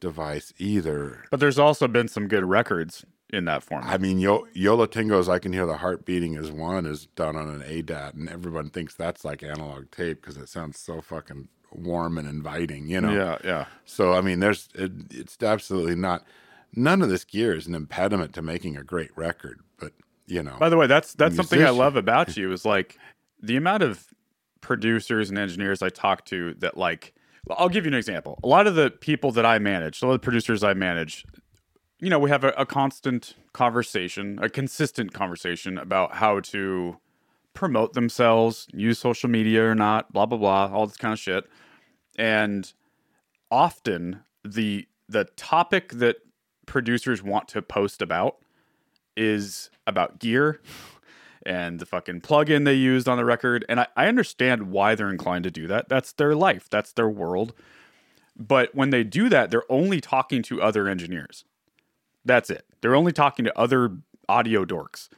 [0.00, 1.24] device either.
[1.30, 3.90] But there's also been some good records in that format.
[3.90, 7.36] I mean, Yo- Yola Tingo's "I Can Hear the Heart Beating" is one is done
[7.36, 11.48] on an ADAT, and everyone thinks that's like analog tape because it sounds so fucking
[11.72, 13.12] warm and inviting, you know.
[13.12, 13.64] yeah, yeah.
[13.84, 16.24] So I mean, there's it, it's absolutely not.
[16.74, 19.92] None of this gear is an impediment to making a great record, but
[20.26, 22.98] you know, By the way, that's that's something I love about you is like
[23.42, 24.06] the amount of
[24.60, 27.14] producers and engineers I talk to that like
[27.50, 28.38] I'll give you an example.
[28.44, 31.24] A lot of the people that I manage, a lot of the producers I manage,
[31.98, 36.98] you know, we have a, a constant conversation, a consistent conversation about how to
[37.54, 41.44] promote themselves, use social media or not, blah blah blah, all this kind of shit.
[42.18, 42.72] And
[43.50, 46.16] often the the topic that
[46.66, 48.36] producers want to post about
[49.16, 50.60] is about gear
[51.46, 53.64] and the fucking plug-in they used on the record.
[53.68, 55.88] And I, I understand why they're inclined to do that.
[55.88, 56.68] That's their life.
[56.70, 57.54] That's their world.
[58.36, 61.44] But when they do that, they're only talking to other engineers.
[62.24, 62.64] That's it.
[62.80, 63.98] They're only talking to other
[64.28, 65.08] audio dorks.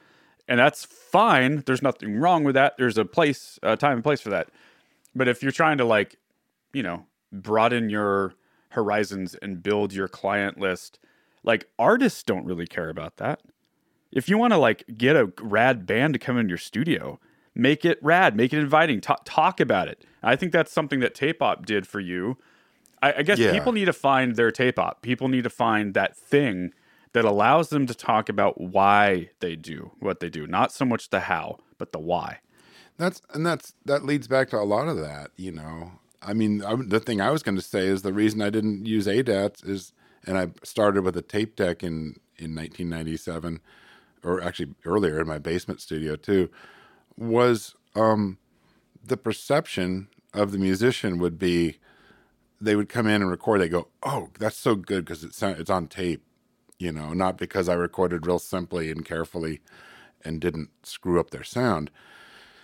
[0.48, 1.62] And that's fine.
[1.66, 2.76] There's nothing wrong with that.
[2.76, 4.48] There's a place, a time and place for that.
[5.14, 6.16] But if you're trying to like,
[6.72, 8.34] you know, broaden your
[8.70, 10.98] horizons and build your client list,
[11.44, 13.40] like artists don't really care about that.
[14.12, 17.18] If you want to like get a rad band to come in your studio,
[17.54, 20.04] make it rad, make it inviting, talk, talk about it.
[20.22, 22.36] I think that's something that Tape Op did for you.
[23.02, 23.52] I, I guess Yeah.
[23.52, 25.02] people need to find their Tape Op.
[25.02, 26.72] People need to find that thing
[27.14, 31.10] that allows them to talk about why they do what they do, not so much
[31.10, 32.38] the how, but the why.
[32.98, 35.30] That's and that's that leads back to a lot of that.
[35.36, 38.40] You know, I mean, I, the thing I was going to say is the reason
[38.40, 39.92] I didn't use ADATs is,
[40.26, 43.60] and I started with a tape deck in in 1997,
[44.24, 46.50] or actually earlier in my basement studio too,
[47.16, 48.38] was um,
[49.04, 51.78] the perception of the musician would be
[52.60, 53.60] they would come in and record.
[53.60, 56.22] They go, "Oh, that's so good because it's it's on tape,"
[56.78, 59.60] you know, not because I recorded real simply and carefully
[60.24, 61.90] and didn't screw up their sound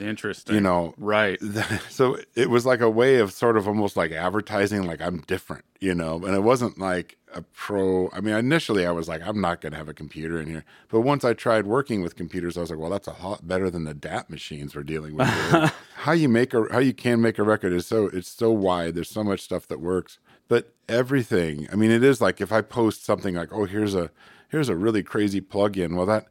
[0.00, 0.54] Interesting.
[0.54, 1.38] you know right.
[1.88, 5.64] so it was like a way of sort of almost like advertising like i'm different
[5.80, 9.40] you know and it wasn't like a pro i mean initially i was like i'm
[9.40, 12.56] not going to have a computer in here but once i tried working with computers
[12.56, 15.28] i was like well that's a lot better than the dat machines we're dealing with
[15.96, 18.94] how you make a how you can make a record is so it's so wide
[18.94, 22.60] there's so much stuff that works but everything i mean it is like if i
[22.62, 24.10] post something like oh here's a
[24.48, 26.26] here's a really crazy plug-in well that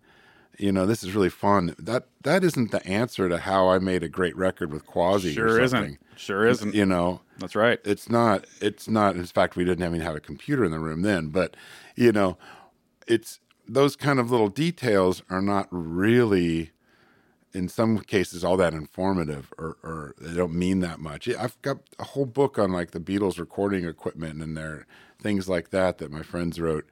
[0.57, 4.03] you know this is really fun that that isn't the answer to how i made
[4.03, 5.99] a great record with quasi Sure isn't.
[6.15, 6.73] Sure isn't.
[6.73, 7.79] you know That's right.
[7.85, 11.01] it's not it's not in fact we didn't even have a computer in the room
[11.03, 11.55] then but
[11.95, 12.37] you know
[13.07, 16.71] it's those kind of little details are not really
[17.53, 21.77] in some cases all that informative or, or they don't mean that much i've got
[21.99, 24.85] a whole book on like the beatles recording equipment and their
[25.21, 26.85] things like that that my friends wrote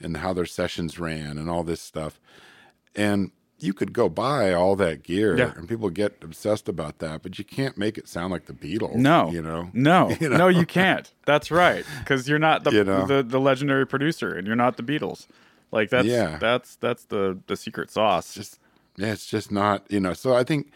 [0.00, 2.20] and how their sessions ran and all this stuff
[2.96, 5.52] and you could go buy all that gear Yeah.
[5.56, 8.96] and people get obsessed about that but you can't make it sound like the beatles
[8.96, 10.36] No, you know no, You know?
[10.36, 11.10] no, you can't.
[11.24, 13.06] That's right, because you're not the, You know?
[13.06, 15.26] the the legendary producer, and you're not the Beatles.
[15.72, 16.38] Like that's Yeah.
[16.38, 18.34] that's that's the the secret sauce.
[18.34, 18.58] just
[18.96, 20.12] yeah, it's just not you know.
[20.14, 20.70] So I think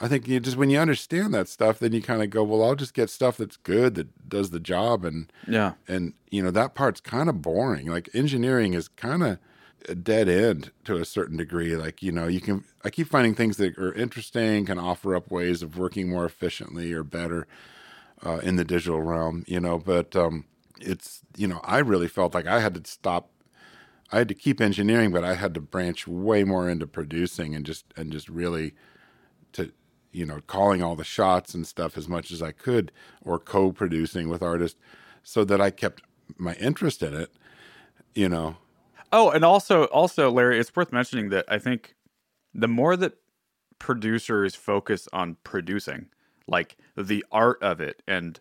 [0.00, 2.62] I think you just when you understand that stuff, then you kind of go, well,
[2.64, 6.50] I'll just get stuff that's good that does the job, and yeah, and you know
[6.50, 7.86] that part's kind of boring.
[7.86, 9.38] Like engineering is kind of
[9.88, 11.76] a dead end to a certain degree.
[11.76, 15.30] Like you know, you can I keep finding things that are interesting, can offer up
[15.30, 17.46] ways of working more efficiently or better
[18.24, 19.44] uh, in the digital realm.
[19.46, 20.44] You know, but um,
[20.80, 23.30] it's you know I really felt like I had to stop.
[24.12, 27.64] I had to keep engineering, but I had to branch way more into producing and
[27.64, 28.74] just and just really
[29.52, 29.72] to
[30.12, 34.28] you know calling all the shots and stuff as much as I could, or co-producing
[34.28, 34.78] with artists,
[35.22, 36.02] so that I kept
[36.38, 37.30] my interest in it.
[38.14, 38.56] You know.
[39.14, 41.94] Oh, and also also Larry, it's worth mentioning that I think
[42.52, 43.14] the more that
[43.78, 46.06] producers focus on producing,
[46.48, 48.40] like the art of it and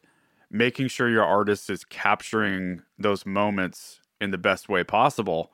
[0.50, 5.52] making sure your artist is capturing those moments in the best way possible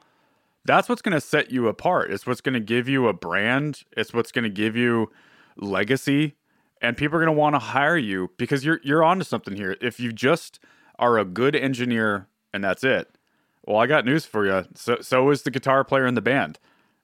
[0.66, 2.12] that's what's going to set you apart.
[2.12, 3.84] It's what's going to give you a brand.
[3.98, 5.12] It's what's going to give you
[5.58, 6.36] legacy.
[6.82, 9.76] And people are going to want to hire you because you're you're onto something here.
[9.82, 10.60] If you just
[10.98, 13.10] are a good engineer and that's it
[13.66, 16.60] well i got news for you so so is the guitar player in the band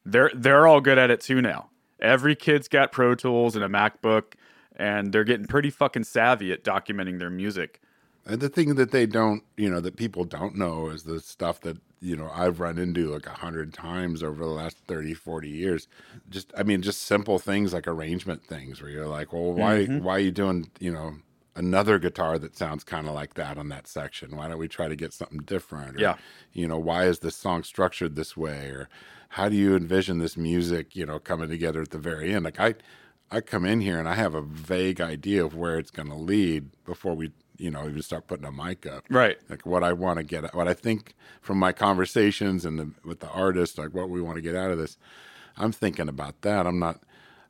[0.06, 3.70] they're they're all good at it too now every kid's got pro tools and a
[3.70, 4.34] macbook
[4.76, 7.80] and they're getting pretty fucking savvy at documenting their music
[8.28, 11.62] And the thing that they don't, you know, that people don't know is the stuff
[11.62, 15.48] that, you know, I've run into like a hundred times over the last 30, 40
[15.48, 15.88] years.
[16.30, 20.04] Just, I mean, just simple things like arrangement things where you're like, well, why, Mm-hmm.
[20.04, 21.18] why are you doing, you know,
[21.56, 24.36] another guitar that sounds kind of like that on that section?
[24.36, 25.96] Why don't we try to get something different?
[25.98, 26.16] Or, Yeah.
[26.54, 28.68] You know, why is this song structured this way?
[28.68, 28.90] Or
[29.30, 32.46] how do you envision this music, you know, coming together at the very end?
[32.46, 32.76] Like I,
[33.32, 36.16] I come in here and I have a vague idea of where it's going to
[36.16, 39.06] lead before we, you know, even start putting a mic up.
[39.10, 42.92] right Like what I want to get, what I think from my conversations and the,
[43.04, 44.98] with the artist, like what we want to get out of this.
[45.58, 46.68] I'm thinking about that.
[46.68, 47.02] I'm not,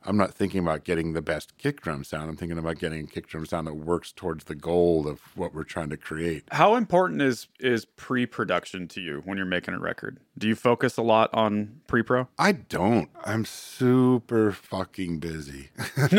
[0.05, 2.29] I'm not thinking about getting the best kick drum sound.
[2.29, 5.53] I'm thinking about getting a kick drum sound that works towards the goal of what
[5.53, 6.43] we're trying to create.
[6.51, 10.97] how important is is pre-production to you when you're making a record do you focus
[10.97, 13.09] a lot on pre-pro I don't.
[13.23, 15.69] I'm super fucking busy.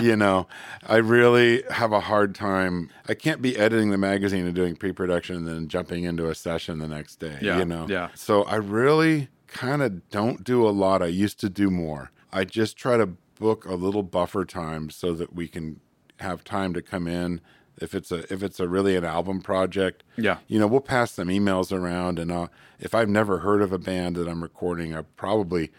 [0.00, 0.46] you know,
[0.86, 2.90] I really have a hard time.
[3.08, 6.34] I can't be editing the magazine and doing pre production and then jumping into a
[6.34, 7.38] session the next day.
[7.40, 7.86] Yeah, You know?
[7.88, 8.08] yeah.
[8.14, 11.02] So I really kind of don't do a lot.
[11.02, 12.10] I used to do more.
[12.32, 13.06] I just try to
[13.38, 15.80] book a little buffer time so that we can
[16.20, 17.40] have time to come in.
[17.80, 20.38] If it's a if it's a really an album project, Yeah.
[20.48, 23.78] you know, we'll pass some emails around, and uh, if I've never heard of a
[23.78, 25.70] band that I'm recording, I probably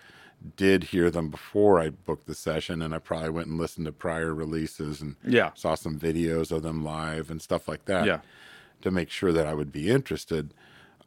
[0.58, 3.92] did hear them before I booked the session, and I probably went and listened to
[3.92, 5.52] prior releases and Yeah.
[5.54, 8.22] saw some videos of them live and stuff like that, Yeah.
[8.82, 10.56] to make sure that I would be interested.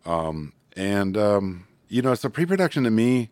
[0.07, 3.30] Um, and um, you know, so pre-production to me,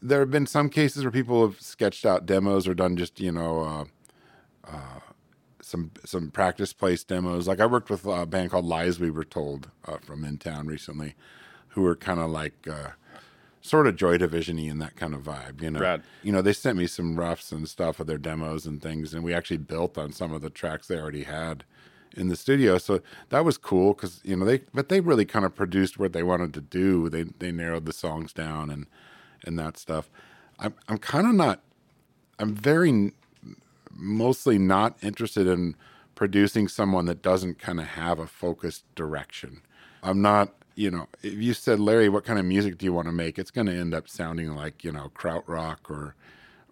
[0.00, 3.32] there have been some cases where people have sketched out demos or done just you
[3.32, 3.60] know.
[3.62, 3.84] Uh,
[5.68, 7.46] some some practice place demos.
[7.46, 10.66] Like I worked with a band called Lies We Were Told uh, from in town
[10.66, 11.14] recently,
[11.68, 12.90] who were kind of like uh,
[13.60, 15.60] sort of Joy Division-y and that kind of vibe.
[15.62, 16.02] You know, Rad.
[16.22, 19.22] you know they sent me some roughs and stuff of their demos and things, and
[19.22, 21.64] we actually built on some of the tracks they already had
[22.16, 22.78] in the studio.
[22.78, 26.14] So that was cool because you know they but they really kind of produced what
[26.14, 27.08] they wanted to do.
[27.08, 28.86] They they narrowed the songs down and
[29.48, 30.08] and that stuff.
[30.60, 31.60] I'm I'm kind of not.
[32.38, 33.12] I'm very
[33.90, 35.74] mostly not interested in
[36.14, 39.60] producing someone that doesn't kind of have a focused direction.
[40.02, 43.06] I'm not, you know, if you said, Larry, what kind of music do you want
[43.08, 43.38] to make?
[43.38, 46.14] It's going to end up sounding like, you know, Krautrock or,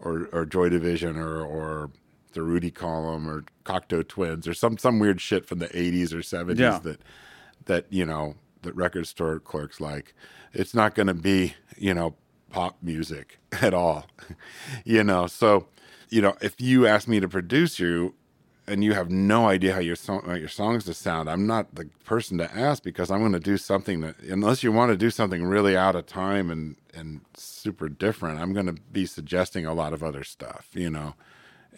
[0.01, 1.91] or, or Joy Division or, or
[2.33, 6.18] the Durutti Column or Cocteau Twins or some, some weird shit from the 80s or
[6.18, 6.79] 70s Yeah.
[6.85, 7.01] that,
[7.66, 10.14] that, you know, that record store clerks like.
[10.53, 12.14] It's not going to be, you know,
[12.51, 14.07] pop music at all,
[14.84, 15.26] you know.
[15.26, 15.66] So,
[16.11, 18.14] you know, if you ask me to produce you
[18.66, 21.74] and you have no idea how your song, how your songs to sound, I'm not
[21.74, 24.97] the person to ask because I'm going to do something that, unless you want to
[24.97, 29.66] do something really out of time and and super different, I'm going to be suggesting
[29.66, 31.14] a lot of other stuff, you know.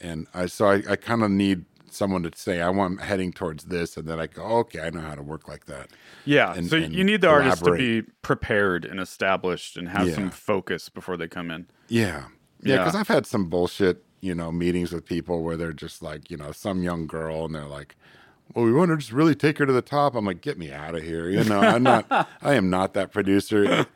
[0.00, 3.64] And I so I, I kind of need someone to say I want heading towards
[3.64, 5.88] this, and then I go, okay, I know how to work like that.
[6.24, 6.54] Yeah.
[6.54, 10.14] and- so and you need the artist to be prepared and established and have Yeah.
[10.14, 11.66] some focus before they come in.
[11.88, 12.06] Yeah.
[12.06, 12.24] Yeah.
[12.62, 12.78] Yeah.
[12.78, 16.36] Because I've had some bullshit, you know, meetings with people where they're just like, you
[16.36, 17.94] know, some young girl and they're like,
[18.54, 20.14] well, we want to just really take her to the top.
[20.14, 21.28] I'm like, get me out of here.
[21.28, 22.06] You know, I'm not,
[22.42, 23.86] I am not that producer.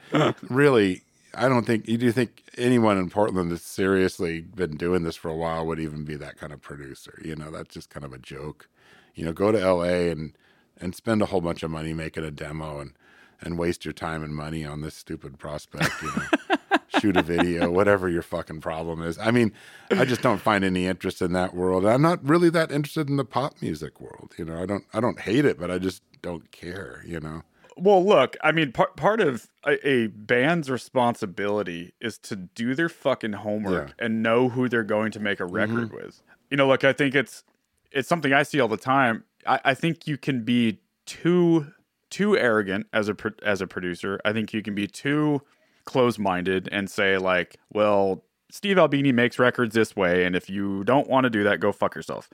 [0.48, 1.02] really,
[1.34, 5.30] I don't think, you do think anyone in Portland that's seriously been doing this for
[5.30, 7.20] a while would even be that kind of producer.
[7.24, 8.68] You know, that's just kind of a joke.
[9.14, 10.36] You know, go to LA and,
[10.78, 12.92] and spend a whole bunch of money making a demo and,
[13.40, 16.56] and waste your time and money on this stupid prospect, you know.
[17.00, 19.18] shoot a video, whatever your fucking problem is.
[19.18, 19.52] I mean,
[19.90, 21.86] I just don't find any interest in that world.
[21.86, 24.34] I'm not really that interested in the pop music world.
[24.38, 27.42] You know, I don't I don't hate it, but I just don't care, you know.
[27.76, 32.88] Well, look, I mean, part part of a, a band's responsibility is to do their
[32.88, 34.06] fucking homework Yeah.
[34.06, 35.96] and know who they're going to make a record mm-hmm.
[35.96, 36.22] with.
[36.50, 37.44] You know, look, I think it's
[37.90, 39.24] it's something I see all the time.
[39.46, 41.72] I, I think you can be too
[42.10, 44.20] too arrogant as a as a producer.
[44.24, 45.42] I think you can be too
[45.84, 51.08] close-minded and say like, "Well, Steve Albini makes records this way, and if you don't
[51.08, 52.28] want to do that, go fuck yourself."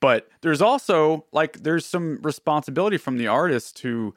[0.00, 4.14] But there's also like there's some responsibility from the artist to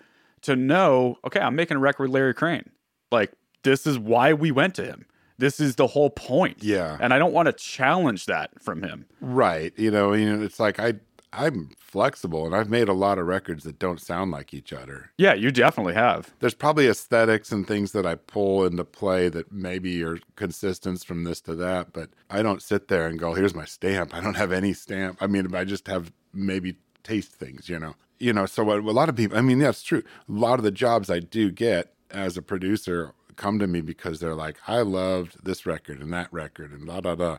[0.48, 2.70] to know, okay, I'm making a record with Larry Crane.
[3.12, 3.32] Like
[3.64, 5.06] this is why we went to him.
[5.38, 6.64] This is the whole point.
[6.64, 6.98] Yeah.
[7.00, 9.06] And I don't want to challenge that from him.
[9.22, 9.72] Right.
[9.78, 10.96] You know, you know, it's like I
[11.34, 15.12] I'm flexible and I've made a lot of records that don't sound like each other.
[15.18, 16.34] Yeah, you definitely have.
[16.40, 21.26] There's probably aesthetics and things that I pull into play that maybe are consistent from
[21.26, 24.16] this to that, but I don't sit there and go, here's my stamp.
[24.16, 25.18] I don't have any stamp.
[25.22, 27.96] I mean, I just have maybe taste things, you know.
[28.20, 30.02] You know, so what a lot of people, I mean, that's true.
[30.28, 34.20] A lot of the jobs I do get as a producer come to me because
[34.20, 37.38] they're like, I loved this record and that record and da da da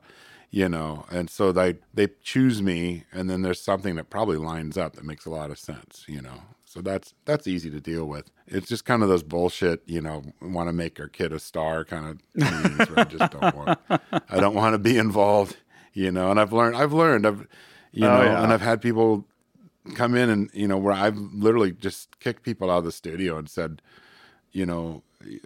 [0.50, 4.78] you know and so they they choose me and then there's something that probably lines
[4.78, 8.06] up that makes a lot of sense you know so that's that's easy to deal
[8.06, 11.38] with it's just kind of those bullshit you know want to make our kid a
[11.38, 12.18] star kind of
[12.48, 13.78] things where i just don't want
[14.30, 15.58] i don't want to be involved
[15.92, 17.46] you know and i've learned i've learned i've
[17.92, 18.42] you Oh, know yeah.
[18.42, 19.26] and i've had people
[19.94, 23.36] come in and you know where i've literally just kicked people out of the studio
[23.38, 23.80] and said
[24.52, 25.02] you know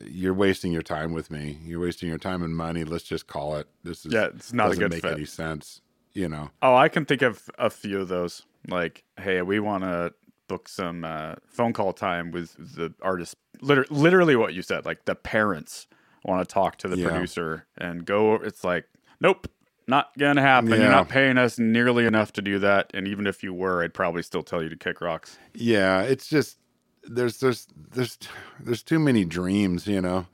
[0.07, 3.57] you're wasting your time with me you're wasting your time and money let's just call
[3.57, 5.13] it this is Yeah, it's not a doesn't good make fit.
[5.13, 5.81] any sense
[6.13, 8.43] you know Oh, I can think of a few of those.
[8.69, 10.13] Like, hey, we want to
[10.47, 13.35] book some uh, phone call time with the artist.
[13.61, 14.85] Liter- literally, what you said.
[14.85, 15.89] Like, the parents
[16.25, 17.09] want to talk to the Yeah.
[17.09, 18.35] producer and go.
[18.35, 18.85] It's like,
[19.21, 19.49] nope,
[19.93, 20.71] not gonna happen.
[20.71, 20.77] Yeah.
[20.77, 22.91] You're not paying us nearly enough to do that.
[22.95, 25.39] And even if you were, I'd probably still tell you to kick rocks.
[25.55, 26.59] yeah it's just
[27.05, 28.19] there's there's there's
[28.61, 30.27] there's too many dreams you know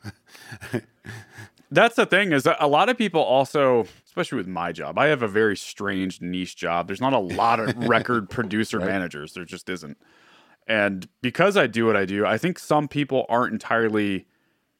[1.70, 5.22] That's the thing is a lot of people also, especially with my job, I have
[5.22, 6.86] a very strange niche job.
[6.86, 9.34] There's not a lot of record producer managers.
[9.34, 9.98] There just isn't.
[10.66, 14.26] And because I do what I do, I think some people aren't entirely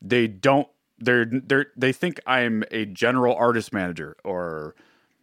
[0.00, 0.68] they don't
[0.98, 4.74] they're they're they think I'm a general artist manager or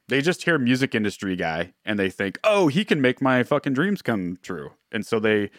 [0.08, 3.74] they just hear music industry guy and they think, "Oh, he can make my fucking
[3.74, 5.50] dreams come true." And so they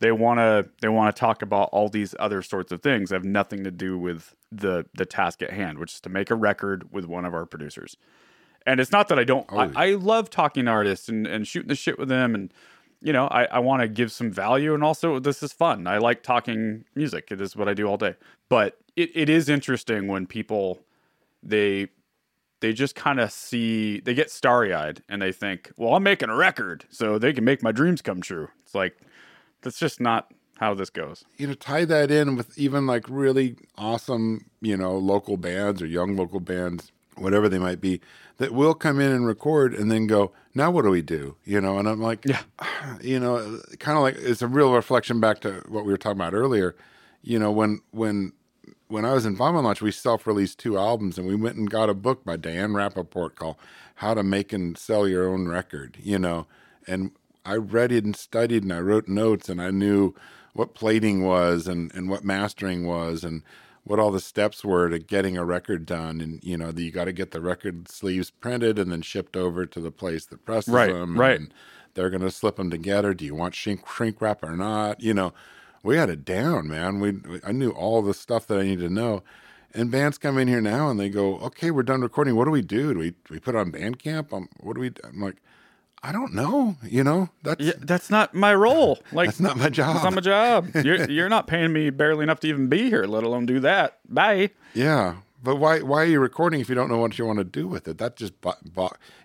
[0.00, 3.16] they want to they want to talk about all these other sorts of things that
[3.16, 6.34] have nothing to do with the the task at hand, which is to make a
[6.34, 7.96] record with one of our producers.
[8.66, 11.46] And it's not that I don't oh, I, I love talking to artists and, and
[11.46, 12.52] shooting the shit with them and
[13.00, 15.86] you know, I, I want to give some value and also this is fun.
[15.86, 17.28] I like talking music.
[17.30, 18.14] It is what I do all day.
[18.48, 20.80] But it, it is interesting when people
[21.42, 21.88] they
[22.60, 26.34] they just kind of see they get starry-eyed and they think well i'm making a
[26.36, 28.48] record so they can make my dreams come true.
[28.62, 28.96] It's like
[29.62, 31.24] that's just not how this goes.
[31.36, 35.86] You know tie that in with even like really awesome you know local bands or
[35.86, 38.00] young local bands whatever they might be
[38.38, 41.36] that will come in and record and then go now what do we do?
[41.44, 42.42] You know and i'm like Yeah.
[43.02, 46.18] you know kind of like it's a real reflection back to what we were talking
[46.18, 46.74] about earlier.
[47.22, 48.32] You know when when
[48.88, 51.88] when I was in Vomit Launch, we self-released two albums, and we went and got
[51.90, 53.56] a book by Diane Rapaport called
[53.96, 56.46] "How to Make and Sell Your Own Record." You know,
[56.86, 57.12] and
[57.44, 60.14] I read it and studied, and I wrote notes, and I knew
[60.52, 63.42] what plating was, and and what mastering was, and
[63.84, 66.20] what all the steps were to getting a record done.
[66.20, 69.36] And you know, that you got to get the record sleeves printed and then shipped
[69.36, 71.18] over to the place that presses Right, them.
[71.18, 71.40] right.
[71.40, 71.54] And
[71.94, 73.14] they're going to slip them together.
[73.14, 75.00] Do you want shrink shrink wrap or not?
[75.00, 75.32] You know
[75.84, 76.98] we had it down, man.
[76.98, 79.22] We I knew all the stuff that I needed to know.
[79.76, 82.36] And bands come in here now and they go, "Okay, we're done recording.
[82.36, 82.92] What do we do?
[82.94, 84.32] Do we do we put on Bandcamp?
[84.32, 85.00] Um, what do we?" do?
[85.04, 85.36] I'm like,
[86.02, 86.76] "I don't know.
[86.82, 89.94] You know, that's yeah that's not my role like that's not my job.
[89.94, 93.04] that's not my job you're, you're not paying me barely enough to even be here
[93.04, 96.90] let alone do that bye yeah, but why why are you recording if you don't
[96.90, 97.98] know what you want to do with it?
[97.98, 98.34] That just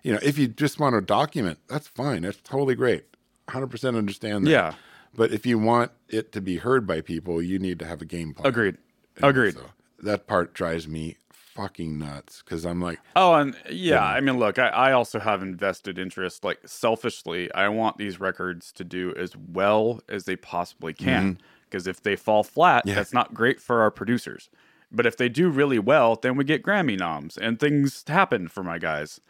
[0.02, 2.22] you know, if you just want to document, that's fine.
[2.22, 3.04] That's totally great.
[3.48, 4.50] 100% understand that.
[4.50, 4.74] Yeah.
[5.14, 8.04] But if you want it to be heard by people, you need to have a
[8.04, 8.46] game plan.
[8.48, 8.76] agreed
[9.20, 9.66] know, agreed So
[10.02, 14.58] that part drives me fucking nuts because I'm like, Oh, and yeah, I mean, look,
[14.58, 16.44] I, I also have invested interest.
[16.44, 21.38] Like, selfishly, I want these records to do as well as they possibly can.
[21.64, 22.94] Because if they fall flat, Yeah.
[22.94, 24.48] that's not great for our producers.
[24.92, 28.62] But if they do really well, then we get Grammy noms and things happen for
[28.64, 29.20] my guys.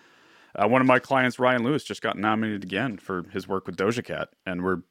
[0.54, 3.76] Uh, one of my clients, Ryan Lewis, just got nominated again for his work with
[3.76, 4.82] Doja Cat, and we're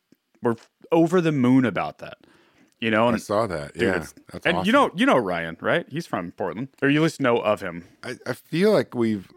[0.41, 0.55] we're
[0.91, 2.17] over the moon about that.
[2.79, 3.73] You know, I saw that.
[3.73, 3.91] dude, yeah,
[4.31, 4.65] that's and awesome.
[4.65, 5.85] you know, you know Ryan, right?
[5.89, 7.85] He's from Portland, or you at least know of him.
[8.03, 9.27] I, I feel like we've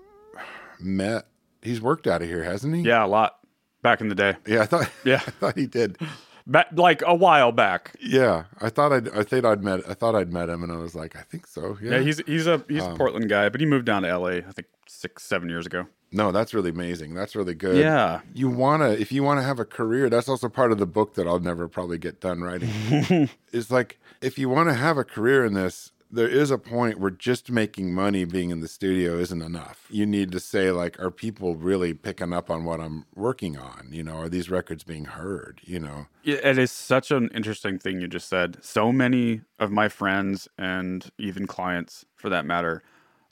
[0.79, 1.27] met.
[1.61, 2.83] He's worked out of here, hasn't he?
[2.83, 3.39] Yeah, a lot
[3.83, 4.37] back in the day.
[4.47, 4.91] Yeah, I thought.
[5.05, 5.23] Yeah.
[5.27, 5.99] I thought he did.
[6.47, 7.95] Back, like a while back.
[8.01, 9.09] Yeah, I thought I'd.
[9.11, 9.81] I think I'd met.
[9.89, 11.79] I thought I'd met him, and I was like, I think so.
[11.83, 11.93] Yeah.
[11.93, 14.29] Yeah, he's he's a he's Um, a Portland guy, but he moved down to LA.
[14.29, 15.87] I think six seven years ago.
[16.13, 17.15] No, that's really amazing.
[17.15, 17.77] That's really good.
[17.77, 18.21] Yeah.
[18.35, 20.87] You want to, if you want to have a career, that's also part of the
[20.87, 23.29] book that I'll never probably get done writing.
[23.53, 27.01] it's like, if you want to have a career in this, there is a point
[27.01, 29.87] where just making money being in the studio isn't enough.
[29.89, 33.89] You need to say, like, are people really picking up on what I'm working on?
[33.91, 35.63] You know, are these records being heard?
[35.65, 38.59] You know, It is such an interesting thing you just said.
[38.61, 42.83] So many of my friends and even clients, for that matter,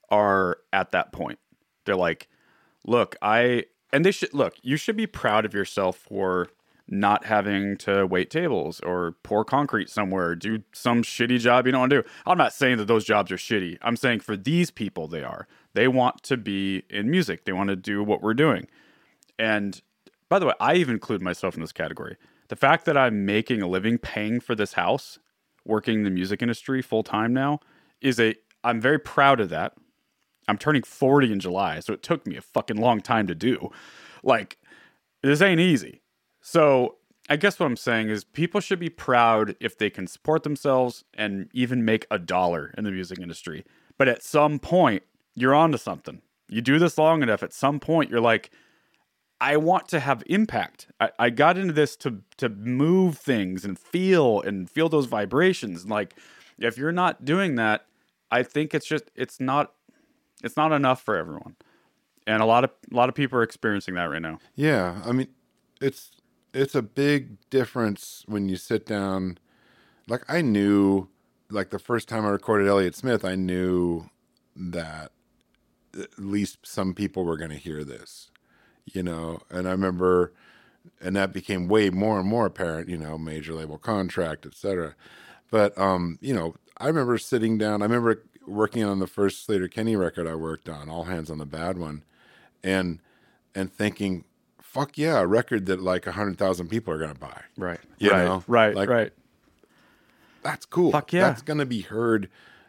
[0.08, 1.38] are at that point.
[1.84, 2.28] They're like,
[2.86, 6.48] look, I, and they should, look, you should be proud of yourself for
[6.90, 11.82] not having to wait tables or pour concrete somewhere, do some shitty job you don't
[11.82, 12.08] want to do.
[12.26, 13.78] I'm not saying that those jobs are shitty.
[13.80, 15.46] I'm saying for these people, they are.
[15.72, 18.66] They want to be in music, they want to do what we're doing.
[19.38, 19.80] And
[20.28, 22.16] by the way, I even include myself in this category.
[22.48, 25.20] The fact that I'm making a living paying for this house,
[25.64, 27.60] working in the music industry full time now,
[28.00, 29.74] is a I'm very proud of that.
[30.48, 33.70] I'm turning 40 in July, so it took me a fucking long time to do.
[34.22, 34.58] Like,
[35.22, 36.02] this ain't easy.
[36.40, 36.96] So,
[37.28, 41.04] I guess what I'm saying is people should be proud if they can support themselves
[41.14, 43.64] and even make a dollar in the music industry.
[43.96, 45.04] But at some point,
[45.36, 46.22] you're onto something.
[46.48, 48.50] You do this long enough, at some point, you're like,
[49.40, 50.88] I want to have impact.
[51.00, 55.82] I, I got into this to to move things and feel and feel those vibrations.
[55.82, 56.14] And like,
[56.58, 57.86] if you're not doing that,
[58.30, 59.72] I think it's just it's not
[60.42, 61.56] it's not enough for everyone.
[62.26, 64.38] And a lot of a lot of people are experiencing that right now.
[64.54, 65.28] Yeah, I mean,
[65.80, 66.12] it's
[66.52, 69.38] it's a big difference when you sit down.
[70.08, 71.08] Like I knew,
[71.50, 74.10] like the first time I recorded Elliott Smith, I knew
[74.56, 75.12] that
[75.98, 78.30] at least some people were going to hear this,
[78.86, 79.40] you know.
[79.50, 80.32] And I remember,
[81.00, 84.94] and that became way more and more apparent, you know, major label contract, etc.
[85.50, 87.82] But um, you know, I remember sitting down.
[87.82, 91.38] I remember working on the first Sleater Kinney record I worked on, All Hands on
[91.38, 92.02] the Bad One,
[92.62, 93.00] and
[93.54, 94.24] and thinking,
[94.60, 97.42] fuck yeah, a record that like a hundred thousand people are gonna buy.
[97.56, 97.80] Right.
[97.98, 98.24] You right.
[98.24, 98.74] know, right.
[98.74, 99.12] like- right.
[100.42, 100.92] That's cool.
[100.92, 101.28] Fuck yeah.
[101.28, 102.28] That's gonna be heard.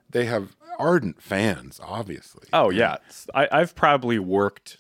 [0.10, 2.48] They have ardent fans, obviously.
[2.52, 2.98] Oh yeah,
[3.34, 4.78] I, I've probably worked,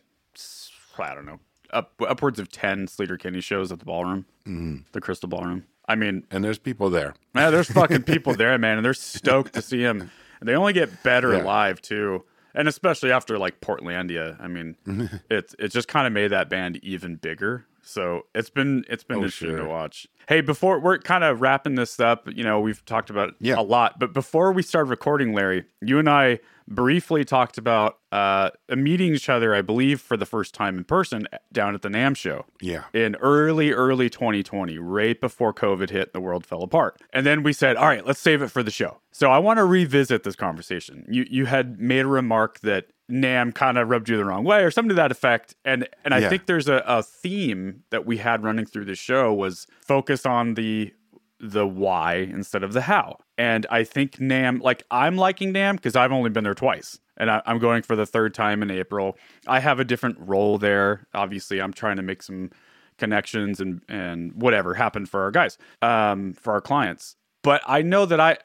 [0.99, 1.39] I don't know,
[1.71, 4.83] up, upwards of ten Sleater Kinney shows at the ballroom, mm.
[4.91, 5.65] the Crystal Ballroom.
[5.87, 7.15] I mean, And there's people there.
[7.33, 10.11] man, there's fucking people there, man, and they're stoked to see him.
[10.41, 11.43] And they only get better Yeah.
[11.43, 14.35] live too, and especially after like Portlandia.
[14.41, 14.75] I mean,
[15.29, 17.65] it's it just kind of made that band even bigger.
[17.83, 20.07] So it's been it's been Oh, interesting to watch.
[20.27, 23.59] Hey, before we're kind of wrapping this up, you know, we've talked about Yeah.
[23.59, 26.39] a lot, but before we started recording, Larry, you and I
[26.75, 31.27] briefly talked about uh, meeting each other, I believe, for the first time in person
[31.51, 32.83] down at the NAMM show Yeah.
[32.93, 37.01] in early, early 2020, right before COVID hit and the world fell apart.
[37.13, 38.99] And then we said, all right, let's save it for the show.
[39.11, 41.05] So I want to revisit this conversation.
[41.09, 44.63] You you had made a remark that NAMM kind of rubbed you the wrong way
[44.63, 45.55] or something to that effect.
[45.65, 46.29] And and I Yeah.
[46.29, 50.53] think there's a, a theme that we had running through the show was focus on
[50.53, 50.93] the
[51.41, 53.17] the why instead of the how.
[53.37, 56.99] And I think NAMM, like I'm liking NAMM because I've only been there twice.
[57.17, 59.17] And I, I'm going for the third time in April.
[59.47, 61.07] I have a different role there.
[61.13, 62.51] Obviously, I'm trying to make some
[62.97, 67.15] connections and and whatever happen for our guys, um, for our clients.
[67.43, 68.37] But I know that I,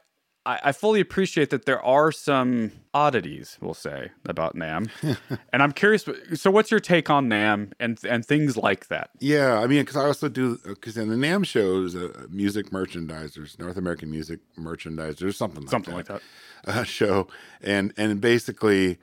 [0.47, 4.89] I I fully appreciate that there are some oddities, we'll say, about NAMM,
[5.53, 6.09] and I'm curious.
[6.35, 9.11] So, what's your take on NAMM and and things like that?
[9.19, 13.59] Yeah, I mean, because I also do because in the NAMM shows, uh, music merchandisers,
[13.59, 16.23] North American music merchandisers, something like Something that, like
[16.65, 16.75] that.
[16.79, 17.27] Uh, show,
[17.61, 18.99] and and basically,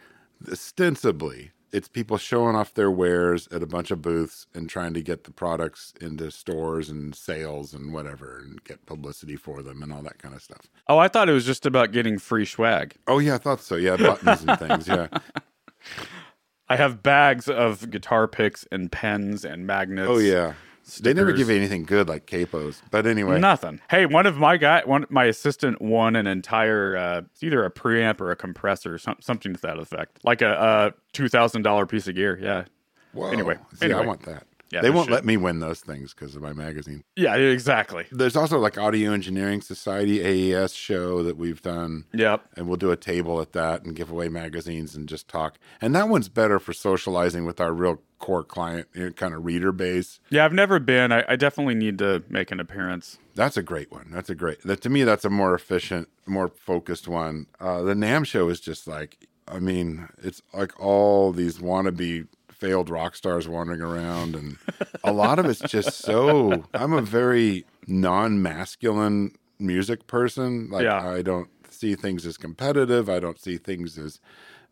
[0.51, 5.01] ostensibly, it's people showing off their wares at a bunch of booths and trying to
[5.01, 9.91] get the products into stores and sales and whatever, and get publicity for them and
[9.91, 10.69] all that kind of stuff.
[10.87, 12.95] Oh, I thought it was just about getting free swag.
[13.07, 13.75] Oh yeah, I thought so.
[13.75, 14.87] Yeah, buttons and things.
[14.87, 15.07] Yeah.
[16.69, 20.09] I have bags of guitar picks and pens and magnets.
[20.09, 20.53] Oh yeah.
[21.01, 23.39] They never give you anything good like capos, but anyway.
[23.39, 23.79] Nothing.
[23.89, 27.71] Hey, one of my guy, one my assistant won an entire, uh, it's either a
[27.71, 31.85] preamp or a compressor, some, something to that effect, like a, a two thousand dollar
[31.85, 32.37] piece of gear.
[32.41, 32.65] Yeah,
[33.13, 33.31] Whoa.
[33.31, 34.01] Anyway, See, anyway.
[34.01, 34.45] I want that.
[34.73, 35.13] Yeah, they won't shit.
[35.13, 37.03] let me win those things because of my magazine.
[37.15, 38.05] yeah, exactly.
[38.11, 40.21] There's also like Audio Engineering Society
[40.53, 42.43] AES show that we've done, Yep.
[42.57, 45.57] and we'll do a table at that and give away magazines and just talk.
[45.79, 49.43] And that one's better for socializing with our real core client, you know, kind of
[49.45, 50.19] reader base.
[50.29, 51.11] Yeah, I've never been.
[51.11, 53.19] I, I definitely need to make an appearance.
[53.35, 54.09] That's a great one.
[54.11, 54.61] That's a great.
[54.63, 57.47] That to me, that's a more efficient, more focused one.
[57.59, 62.27] Uh, the NAMM show is just like, I mean, it's like all these wannabe
[62.63, 64.57] failed rock stars wandering around, and
[65.03, 66.63] a lot of it's just so.
[66.73, 70.69] I'm a very non-masculine music person.
[70.69, 71.05] Like Yeah.
[71.05, 73.09] I don't see things as competitive.
[73.09, 74.21] I don't see things as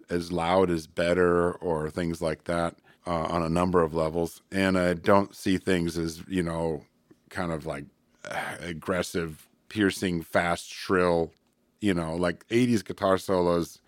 [0.10, 2.76] as loud as better or things like that.
[3.08, 6.86] uh, on a number of levels, and I don't see things as you know,
[7.30, 7.86] kind of like
[8.30, 11.32] uh, aggressive, piercing, fast, shrill,
[11.80, 13.82] you know, like '80s guitar solos,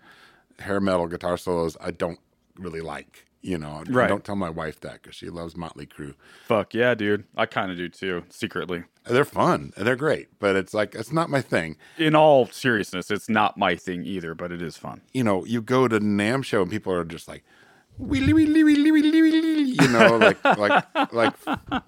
[0.58, 1.76] hair metal guitar solos.
[1.80, 2.18] I don't
[2.58, 3.26] really like.
[3.46, 4.08] You know, Right.
[4.08, 6.14] don't tell my wife that because she loves Motley Crue.
[6.46, 7.24] Fuck yeah, dude.
[7.36, 8.84] I kind of do too, secretly.
[9.06, 11.76] They're fun they're great, but it's like it's not my thing.
[11.98, 15.02] In all seriousness, it's not my thing either, but it is fun.
[15.12, 17.44] You know, you go to NAMM show and people are just like,
[17.98, 21.34] "Willy, willy, willy, willy, willy," you know, like like like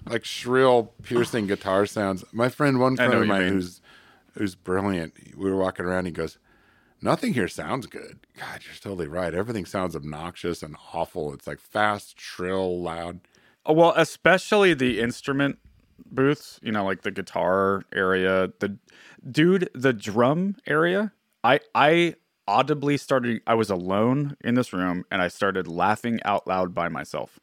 [0.07, 2.23] like shrill, piercing guitar sounds.
[2.35, 3.53] My friend, one friend of mine mean.
[3.55, 3.81] who's
[4.35, 5.15] who's brilliant.
[5.35, 6.05] We were walking around.
[6.05, 6.37] He goes,
[7.01, 9.35] "Nothing here sounds good." God, you're totally right.
[9.35, 11.33] Everything sounds obnoxious and awful.
[11.33, 13.21] It's like fast, shrill, loud.
[13.65, 15.59] Oh, Well, especially the instrument
[16.11, 18.79] booths, you know, like the guitar area, the
[19.31, 21.13] dude, the drum area.
[21.45, 22.15] I I
[22.49, 26.89] audibly started I was alone in this room and I started laughing out loud by
[26.89, 27.41] myself.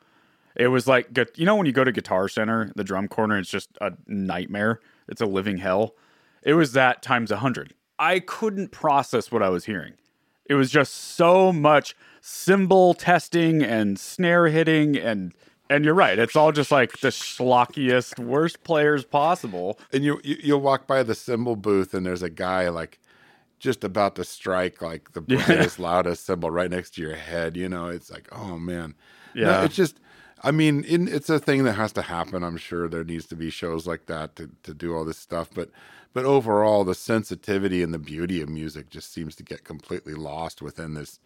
[0.56, 3.50] It was like you know when you go to Guitar Center, the drum corner it's
[3.50, 4.80] just a nightmare.
[5.08, 5.96] It's a living hell.
[6.44, 7.74] It was that times a 100.
[8.00, 9.94] I couldn't process what I was hearing.
[10.46, 15.34] It was just so much cymbal testing and snare hitting and
[15.70, 16.20] and you're right.
[16.20, 19.80] It's all just like the schlockiest, worst players possible.
[19.92, 23.00] and you, you you'll walk by the cymbal booth and there's a guy like
[23.60, 27.70] just about to strike like the brightest loudest cymbal right next to your head you
[27.70, 28.94] know it's like oh man
[29.34, 29.64] No, Yeah.
[29.64, 30.02] it's just
[30.44, 33.38] i mean in, it's a thing that has to happen i'm sure there needs to
[33.38, 35.70] be shows like that to, to do all this stuff but
[36.14, 40.62] but overall the sensitivity and the beauty of music just seems to get completely lost
[40.62, 41.20] within this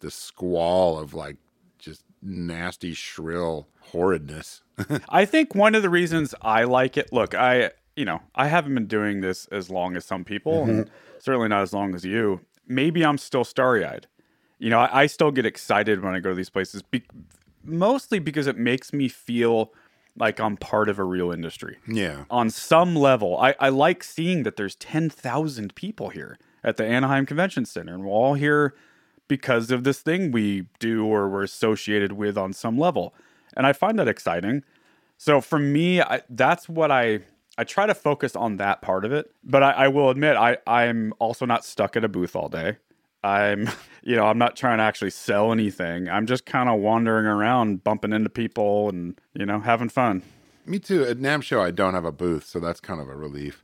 [0.00, 1.36] this squall of like
[1.78, 4.62] just nasty shrill horridness
[5.08, 8.74] I think one of the reasons I like it, look, I, you know, I haven't
[8.74, 10.94] been doing this as long as some people, and mm-hmm.
[11.18, 12.40] certainly not as long as you.
[12.66, 14.06] Maybe I'm still starry eyed.
[14.58, 17.04] You know, I, I still get excited when I go to these places, be-
[17.62, 19.72] mostly because it makes me feel
[20.16, 21.78] like I'm part of a real industry.
[21.86, 26.84] yeah On some level, I, I like seeing that there's 10,000 people here at the
[26.84, 28.74] Anaheim Convention Center, and we're all here
[29.28, 33.14] because of this thing we do or we're associated with on some level.
[33.56, 34.64] And I find that exciting.
[35.16, 37.20] So for me, I, that's what I
[37.56, 39.30] I try to focus on that part of it.
[39.44, 42.78] But I, I will admit, I I'm also not stuck at a booth all day.
[43.24, 43.68] I'm
[44.02, 46.08] you know I'm not trying to actually sell anything.
[46.08, 50.22] I'm just kind of wandering around, bumping into people, and you know having fun.
[50.66, 51.04] Me too.
[51.04, 53.62] At NAMM show, I don't have a booth, so that's kind of a relief.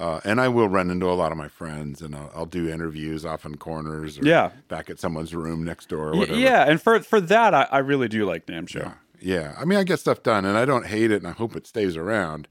[0.00, 2.68] Uh, and I will run into a lot of my friends, and I'll, I'll do
[2.68, 4.50] interviews off in corners or Yeah.
[4.66, 6.38] back at someone's room next door or whatever.
[6.38, 8.78] Yeah, and for for that, I, I really do like NAMM Show.
[8.80, 8.92] Yeah.
[9.20, 9.54] Yeah.
[9.58, 11.66] I mean, I get stuff done, and I don't hate it, and I hope it
[11.66, 12.48] stays around.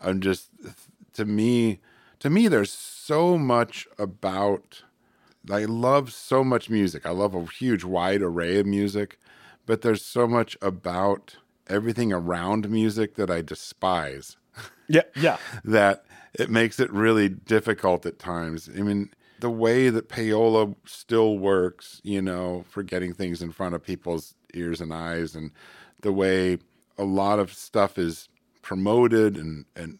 [0.00, 0.48] I'm just,
[1.12, 1.80] to me,
[2.20, 4.82] to me, there's so much about.
[5.50, 7.06] I love so much music.
[7.06, 9.18] I love a huge, wide array of music,
[9.66, 11.36] but there's so much about
[11.66, 14.36] everything around music that I despise.
[14.90, 18.70] Yeah, yeah, that it makes it really difficult at times.
[18.74, 23.74] I mean, the way that payola still works, you know, for getting things in front
[23.74, 25.50] of people's ears and eyes, and
[26.00, 26.56] the way
[26.96, 28.30] a lot of stuff is
[28.62, 29.98] promoted and and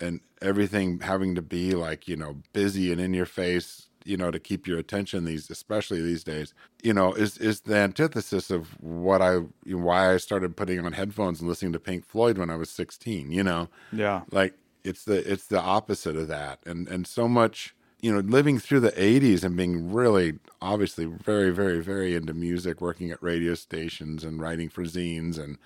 [0.00, 4.30] and everything having to be like you know busy and in your face you know
[4.30, 8.80] to keep your attention these especially these days you know is is the antithesis of
[8.82, 9.36] what i
[9.66, 13.30] why i started putting on headphones and listening to pink floyd when i was 16
[13.30, 14.22] you know yeah.
[14.30, 18.58] like it's the it's the opposite of that and and so much you know living
[18.58, 23.54] through the 80s and being really obviously very very very into music working at radio
[23.54, 25.58] stations and writing for zines and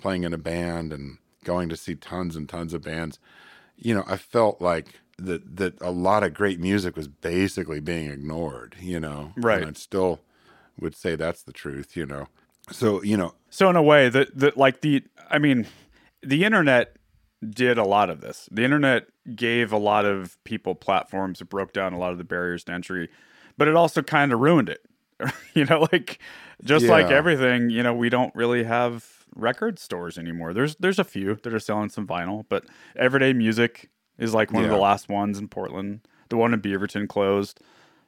[0.00, 3.18] playing in a band and going to see tons and tons of bands
[3.76, 8.10] you know i felt like that that a lot of great music was basically being
[8.10, 9.62] ignored you know Right.
[9.62, 10.20] and i still
[10.80, 12.26] would say that's the truth you know
[12.70, 15.66] so you know So in a way, that that like the, I mean,
[16.22, 16.96] the internet
[17.46, 18.48] did a lot of this.
[18.50, 19.06] The internet
[19.36, 21.40] gave a lot of people platforms.
[21.42, 23.10] It broke down a lot of the barriers to entry,
[23.58, 24.80] but it also kind of ruined it.
[25.54, 26.18] you know, like
[26.64, 30.54] just like everything, you know, we don't really have record stores anymore.
[30.54, 32.64] There's there's a few that are selling some vinyl, but
[32.96, 36.00] everyday music is like one of the last ones in Portland.
[36.28, 37.60] The one in Beaverton closed.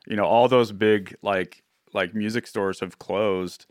[0.06, 3.66] You know, all those big like like music stores have closed.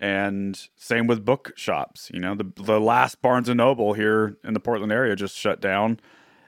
[0.00, 2.34] And same with book shops you know?
[2.34, 6.00] The the last Barnes and Noble here in the Portland area just shut down.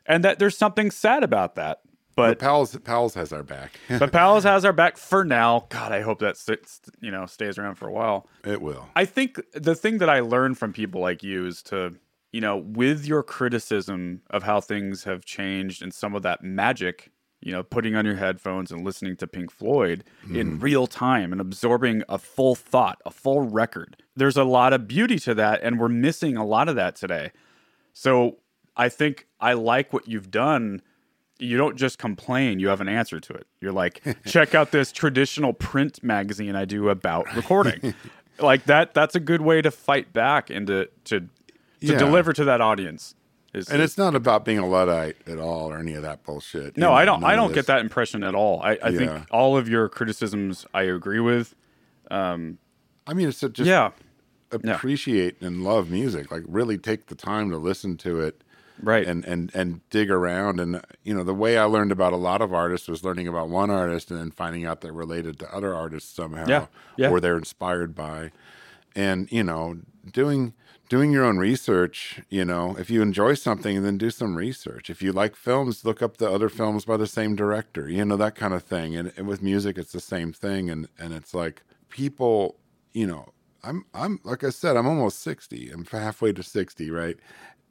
[0.05, 1.81] And that there's something sad about that
[2.17, 3.79] but Powell's Powell's has our back.
[3.99, 5.67] But Powell's has our back for now.
[5.69, 8.27] God i hope that sits, you know stays around for a while.
[8.45, 8.89] It will.
[8.97, 11.95] I think the thing that i learned from people like you is to
[12.37, 17.11] you know with your criticism of how things have changed and some of that magic
[17.43, 20.37] you know, putting on your headphones and listening to Pink Floyd Mm-hmm.
[20.37, 23.91] in real time and absorbing a full thought, a full record.
[24.17, 27.31] There's a lot of beauty to that, and we're missing a lot of that today.
[27.93, 28.39] So
[28.77, 30.81] I think I like what you've done.
[31.39, 33.47] You don't just complain, you have an answer to it.
[33.61, 37.95] You're like, check out this traditional print magazine I do about recording.
[38.41, 41.29] like that that's a good way to fight back and to to,
[41.87, 41.99] to Yeah.
[41.99, 43.15] deliver to that audience.
[43.55, 46.77] Is, And it's not about being a luddite at all or any of that bullshit.
[46.77, 48.61] no, You I don't I don't get that impression at all.
[48.63, 48.99] I, I Yeah.
[48.99, 51.55] think all of your criticisms I agree with.
[52.11, 52.59] Um,
[53.07, 53.91] I mean, it's just yeah.
[54.53, 56.31] appreciate and love music.
[56.31, 58.43] Like really take the time to listen to it.
[58.83, 59.07] Right.
[59.07, 62.43] and and and dig around and you know the way I learned about a lot
[62.43, 65.75] of artists was learning about one artist and then finding out they're related to other
[65.75, 66.67] artists somehow Yeah,
[66.99, 67.09] yeah.
[67.09, 68.33] or they're inspired by
[68.95, 69.79] and you know
[70.13, 70.53] doing
[70.89, 75.03] doing your own research you know if you enjoy something then do some research if
[75.03, 78.35] you like films look up the other films by the same director you know that
[78.35, 81.63] kind of thing and, and with music it's the same thing and and it's like
[81.89, 82.57] people
[82.93, 83.33] you know
[83.65, 87.17] I'm I'm like I said I'm almost 60 I'm halfway to 60 right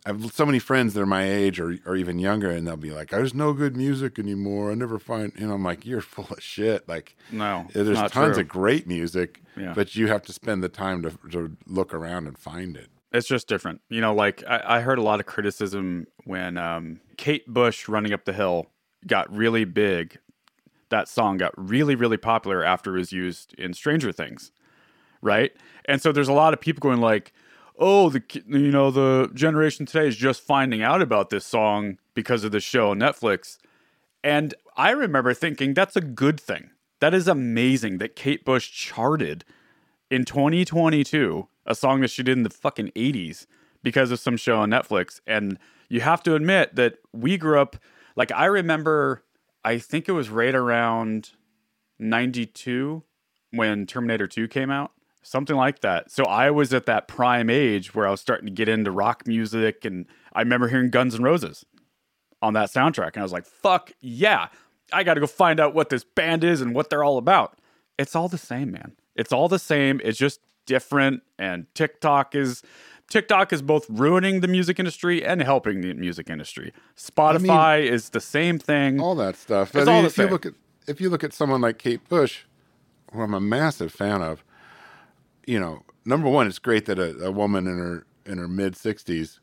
[0.08, 2.78] I have so many friends that are my age or, or even younger, and they'll
[2.78, 4.70] be like, "There's no good music anymore.
[4.70, 7.98] I never find." You know, I'm like, "You're full of shit." Like, No, eh, there's
[7.98, 8.44] not tons true.
[8.44, 9.74] of great music, Yeah.
[9.74, 12.90] but you have to spend the time to to look around and find it.
[13.16, 13.82] It's just different.
[13.90, 18.14] You know, like I, I heard a lot of criticism when um, Kate Bush running
[18.14, 18.68] up the hill
[19.08, 20.20] got really big.
[20.90, 24.52] That song got really, really popular after it was used in Stranger Things,
[25.22, 25.52] right?
[25.86, 27.34] And so there's a lot of people going like,
[27.80, 32.44] "Oh, the you know the generation today is just finding out about this song because
[32.44, 33.58] of the show on Netflix."
[34.24, 36.72] And I remember thinking that's a good thing.
[37.00, 39.46] That is amazing that Kate Bush charted
[40.10, 43.46] in 2022 a song that she did in the fucking 80s
[43.84, 45.20] because of some show on Netflix.
[45.28, 45.60] And
[45.90, 47.78] you have to admit that we grew up,
[48.16, 49.24] like, I remember,
[49.64, 51.32] I think it was right around
[52.00, 53.04] 92
[53.52, 54.92] when Terminator 2 came out,
[55.22, 56.12] something like that.
[56.12, 59.28] So I was at that prime age where I was starting to get into rock
[59.28, 59.86] music.
[59.86, 61.66] And I remember hearing Guns N' Roses
[62.42, 63.14] on that soundtrack.
[63.14, 64.50] And I was like, fuck yeah,
[64.92, 67.58] I got to go find out what this band is and what they're all about.
[67.98, 68.94] It's all the same, man.
[69.16, 70.02] It's all the same.
[70.04, 71.24] It's just different.
[71.38, 72.64] And TikTok is.
[73.08, 76.74] TikTok is both ruining the music industry and helping the music industry.
[76.98, 79.00] Spotify is the same thing.
[79.00, 79.76] All that stuff.
[79.76, 80.54] It's I mean, all the if you look at
[80.88, 82.46] if you look at someone like Kate Bush,
[83.14, 84.44] who I'm a massive fan of,
[85.46, 88.74] you know, number one, it's great that a, a woman in her in her mid
[88.74, 89.40] 60s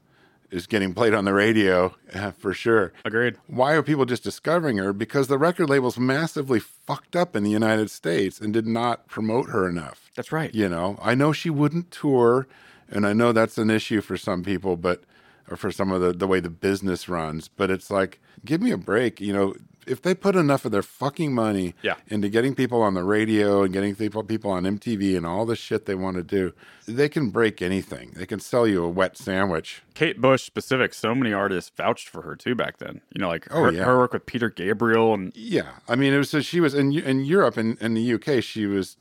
[0.53, 2.93] is getting played on the radio uh, for sure.
[3.05, 3.37] Agreed.
[3.47, 4.93] Why are people just discovering her?
[4.93, 9.49] Because the record labels massively fucked up in the United States and did not promote
[9.51, 10.11] her enough.
[10.15, 10.55] That's right.
[10.55, 12.47] You know, I know she wouldn't tour,
[12.89, 15.03] and I know that's an issue for some people, but
[15.51, 17.49] or for some of the the way the business runs.
[17.49, 19.21] But it's like, give me a break.
[19.21, 19.55] You know,
[19.87, 21.95] if they put enough of their fucking money Yeah.
[22.09, 25.57] into getting people on the radio and getting people people on MTV and all the
[25.57, 26.53] shit they want to do,
[26.87, 28.13] they can break anything.
[28.15, 29.83] They can sell you a wet sandwich.
[29.95, 33.01] Kate Bush specific, so many artists vouched for her too back then.
[33.15, 33.85] You know, like Oh, her, yeah.
[33.85, 36.93] her work with Peter Gabriel and Yeah, I mean, it was so she was in
[36.93, 38.43] in Europe and in the UK.
[38.43, 38.97] She was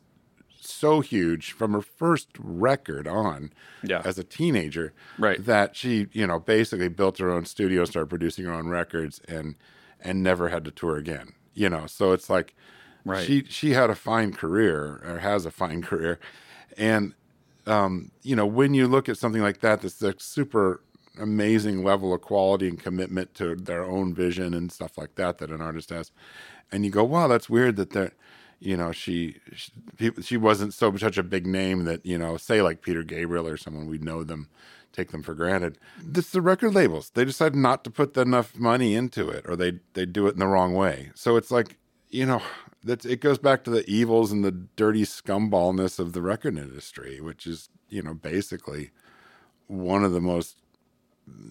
[0.64, 3.52] so huge from her first record on,
[3.84, 4.02] Yeah.
[4.06, 5.44] as a teenager, Right.
[5.44, 9.20] That she, you know, basically built her own studio, and started producing her own records,
[9.28, 9.56] and
[10.02, 11.34] and never had to tour again.
[11.54, 12.56] You know, so it's like,
[13.04, 13.26] Right.
[13.26, 16.20] She she had a fine career or has a fine career,
[16.78, 17.14] and
[17.66, 20.82] um, you know, when you look at something like that, that's a super
[21.20, 25.50] amazing level of quality and commitment to their own vision and stuff like that that
[25.52, 26.12] an artist has,
[26.72, 28.12] and you go, wow, that's weird that they're,
[28.60, 32.62] you know, she she, she wasn't so such a big name that you know, say
[32.62, 34.50] like Peter Gabriel or someone we'd know them,
[34.94, 35.78] take them for granted.
[36.04, 37.12] This the record labels.
[37.12, 40.40] They decide not to put enough money into it, or they they do it in
[40.40, 41.12] the wrong way.
[41.16, 41.78] So it's like,
[42.10, 42.42] you know,
[42.84, 47.22] that's it goes back to the evils and the dirty scumballness of the record industry,
[47.22, 48.92] which is you know basically
[49.68, 50.58] one of the most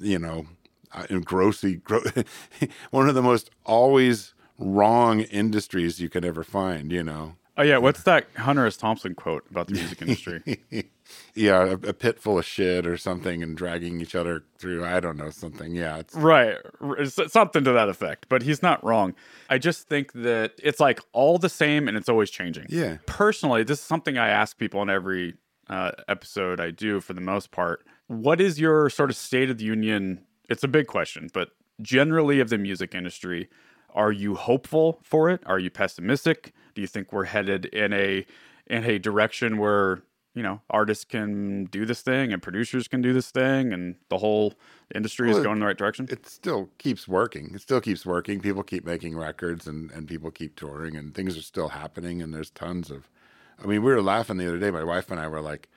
[0.00, 0.46] you know
[0.92, 2.02] uh, grossly gro-
[2.90, 6.92] one of the most always wrong industries you could ever find.
[6.92, 7.36] You know.
[7.56, 8.76] Oh yeah, what's that Hunter S.
[8.76, 10.62] Thompson quote about the music industry?
[11.34, 14.84] yeah, a, a pit full of shit or something, and dragging each other through.
[14.84, 15.74] I don't know something.
[15.74, 16.56] Yeah, it's right,
[16.98, 18.26] it's something to that effect.
[18.28, 19.14] But he's not wrong.
[19.48, 22.66] I just think that it's like all the same, and it's always changing.
[22.68, 22.98] Yeah.
[23.06, 25.34] Personally, this is something I ask people in every
[25.68, 27.84] uh, episode I do for the most part.
[28.08, 30.24] What is your sort of state of the union?
[30.48, 31.50] It's a big question, but
[31.80, 33.48] generally of the music industry,
[33.94, 35.42] are you hopeful for it?
[35.46, 36.52] Are you pessimistic?
[36.74, 38.26] Do you think we're headed in a
[38.66, 40.02] in a direction where
[40.34, 44.18] you know artists can do this thing and producers can do this thing and the
[44.18, 44.54] whole
[44.94, 46.06] industry Well, is going in the right direction.
[46.10, 47.52] it still keeps working.
[47.54, 48.40] It still keeps working.
[48.40, 52.32] People keep making records and, and people keep touring and things are still happening and
[52.32, 53.08] there's tons of
[53.62, 55.68] I mean, we were laughing the other day, my wife and I were like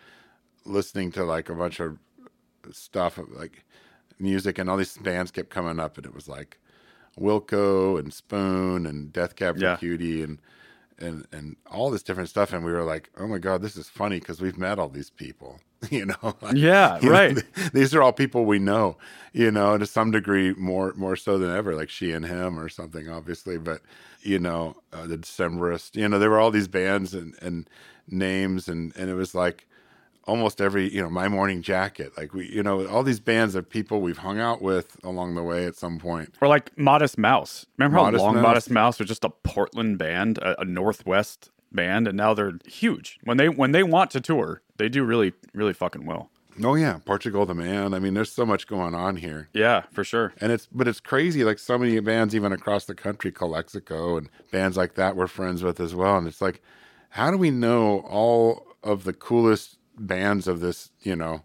[0.66, 1.98] listening to like a bunch of
[2.72, 3.66] stuff like
[4.20, 6.60] music and all these bands kept coming up and it was like
[7.20, 9.78] Wilco and Spoon and Death Cab for Yeah.
[9.78, 10.40] Cutie and
[11.04, 13.90] and and all this different stuff and we were like, "Oh my god, this is
[13.90, 15.60] funny because we've met all these people."
[15.92, 16.36] you know.
[16.42, 17.44] Like, Yeah, you know, right.
[17.74, 18.98] these are all people we know,
[19.34, 22.70] you know, to some degree more more so than ever, like she and him or
[22.70, 23.58] something, obviously.
[23.58, 23.82] But
[24.22, 27.70] you know, uh, the Decemberists, you know, there were all these bands and and
[28.08, 29.68] names, and and it was like
[30.26, 33.70] almost every, you know, My Morning Jacket, like we, you know, all these bands of
[33.70, 36.34] people we've hung out with along the way at some point.
[36.42, 37.66] Or like Modest Mouse.
[37.78, 38.44] Remember how Modest long Mouse?
[38.44, 43.20] Modest Mouse was just a Portland band, a, a Northwest band, and now they're huge.
[43.24, 46.30] When they when they want to tour, they do really really fucking well.
[46.64, 47.94] Oh yeah, Portugal the Man.
[47.94, 49.50] I mean, there's so much going on here.
[49.54, 50.34] Yeah, for sure.
[50.40, 51.44] And it's but it's crazy.
[51.44, 55.64] Like so many bands, even across the country, Calexico and bands like that, we're friends
[55.64, 56.18] with as well.
[56.18, 56.62] And it's like,
[57.10, 60.92] how do we know all of the coolest bands of this?
[61.02, 61.44] You know,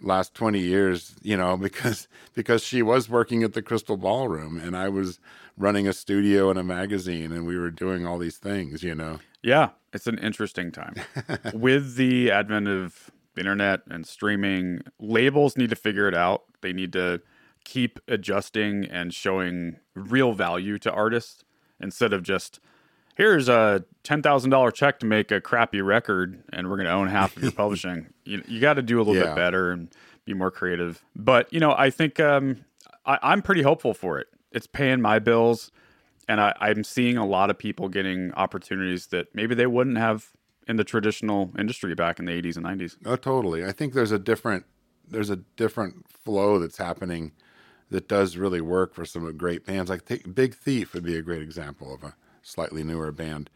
[0.00, 1.14] last twenty years.
[1.22, 5.18] You know, because because she was working at the Crystal Ballroom, and I was
[5.56, 8.82] running a studio and a magazine, and we were doing all these things.
[8.82, 9.20] You know.
[9.42, 10.94] Yeah, it's an interesting time.
[11.54, 16.44] With the advent of internet and streaming, labels need to figure it out.
[16.60, 17.22] They need to
[17.64, 21.44] keep adjusting and showing real value to artists
[21.80, 22.60] instead of just
[23.16, 27.36] here's a $10,000 check to make a crappy record and we're going to own half
[27.36, 28.06] of your publishing.
[28.24, 29.26] You, you got to do a little Yeah.
[29.26, 29.88] bit better and
[30.24, 31.04] be more creative.
[31.16, 32.64] But, you know, I think um,
[33.04, 34.28] I, I'm pretty hopeful for it.
[34.52, 35.70] It's paying my bills
[36.28, 40.30] and I, I'm seeing a lot of people getting opportunities that maybe they wouldn't have
[40.68, 42.96] in the traditional industry back in the 80s and 90s.
[43.04, 43.64] Oh, totally.
[43.64, 44.64] I think there's a different
[45.08, 47.32] there's a different flow that's happening
[47.90, 49.90] that does really work for some great bands.
[49.90, 53.50] Like Th- Big Thief would be a great example of a slightly newer band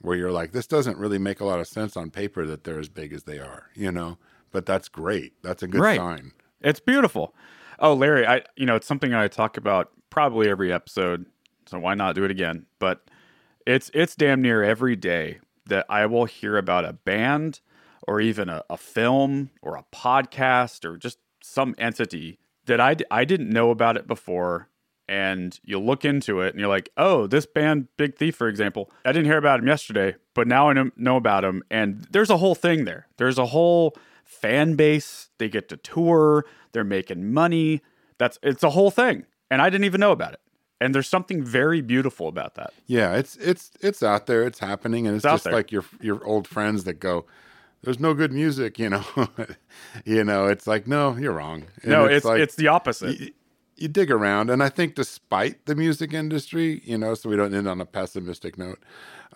[0.00, 2.80] where you're like, this doesn't really make a lot of sense on paper that they're
[2.80, 4.18] as big as they are, you know.
[4.50, 5.34] But that's great.
[5.42, 5.96] That's a good Right.
[5.98, 6.32] sign.
[6.60, 7.34] It's beautiful.
[7.78, 11.26] Oh, Larry, I you know it's something I talk about probably every episode,
[11.66, 12.66] so why not do it again?
[12.78, 13.02] But
[13.66, 17.60] it's it's damn near every day that I will hear about a band
[18.06, 23.04] or even a, a film or a podcast or just some entity that I, d-
[23.10, 24.68] I didn't know about it before.
[25.08, 28.90] And you look into it and you're like, oh, this band, Big Thief, for example,
[29.04, 31.62] I didn't hear about him yesterday, but now I know, about him.
[31.70, 33.08] And there's a whole thing there.
[33.16, 33.94] There's a whole
[34.24, 35.28] fan base.
[35.38, 36.46] They get to tour.
[36.72, 37.82] They're making money.
[38.18, 39.26] That's it's a whole thing.
[39.50, 40.40] And I didn't even know about it.
[40.80, 42.72] And there's something very beautiful about that.
[42.86, 45.52] Yeah, it's it's it's out there, it's happening, and it's, It's just there.
[45.52, 47.26] like your your old friends that go,
[47.82, 49.04] "There's no good music," you know.
[50.04, 51.66] you know, it's like, no, you're wrong.
[51.82, 53.20] And no, it's like, it's the opposite.
[53.20, 53.30] you,
[53.76, 57.54] you dig around, and I think despite the music industry, you know, so we don't
[57.54, 58.82] end on a pessimistic note.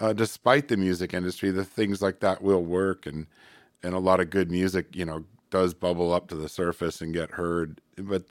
[0.01, 3.27] Uh, despite the music industry, the things like that will work, and
[3.83, 7.15] and a lot of good music, you know, does bubble up to the surface and
[7.15, 7.81] get heard.
[7.97, 8.25] But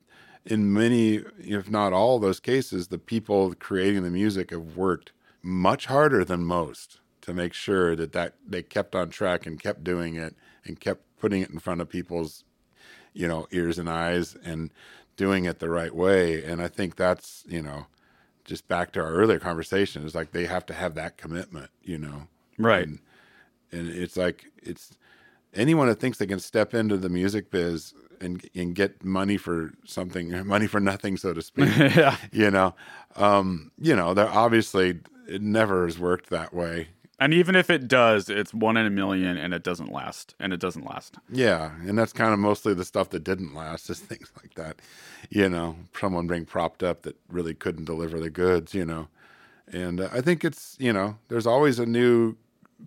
[0.45, 5.85] in many, if not all those cases, the people creating the music have worked much
[5.87, 10.15] harder than most to make sure that that they kept on track and kept doing
[10.15, 10.35] it
[10.65, 12.43] and kept putting it in front of people's
[13.13, 14.71] you know, ears and eyes and
[15.15, 16.43] doing it the right way.
[16.43, 17.87] And I think that's, you know,
[18.43, 21.97] just back to our earlier conversation, it's like they have to have that commitment, you
[21.97, 22.27] know.
[22.57, 22.87] right.
[22.87, 22.99] And,
[23.71, 24.95] and it's like it's
[25.53, 29.73] anyone that thinks they can step into the music biz and and get money for
[29.85, 31.75] something, money for nothing, so to speak.
[31.77, 32.17] yeah.
[32.31, 32.75] you know,
[33.15, 36.89] um, you know, they're obviously it never has worked that way.
[37.19, 40.35] And even if it does, it's one in a million and it doesn't last.
[40.39, 41.15] And it doesn't last.
[41.29, 44.81] Yeah, and that's kind of mostly the stuff that didn't last, is things like that.
[45.29, 48.73] You know, someone being propped up that really couldn't deliver the goods.
[48.73, 49.07] You know,
[49.71, 52.35] and uh, I think it's you know, there's always a new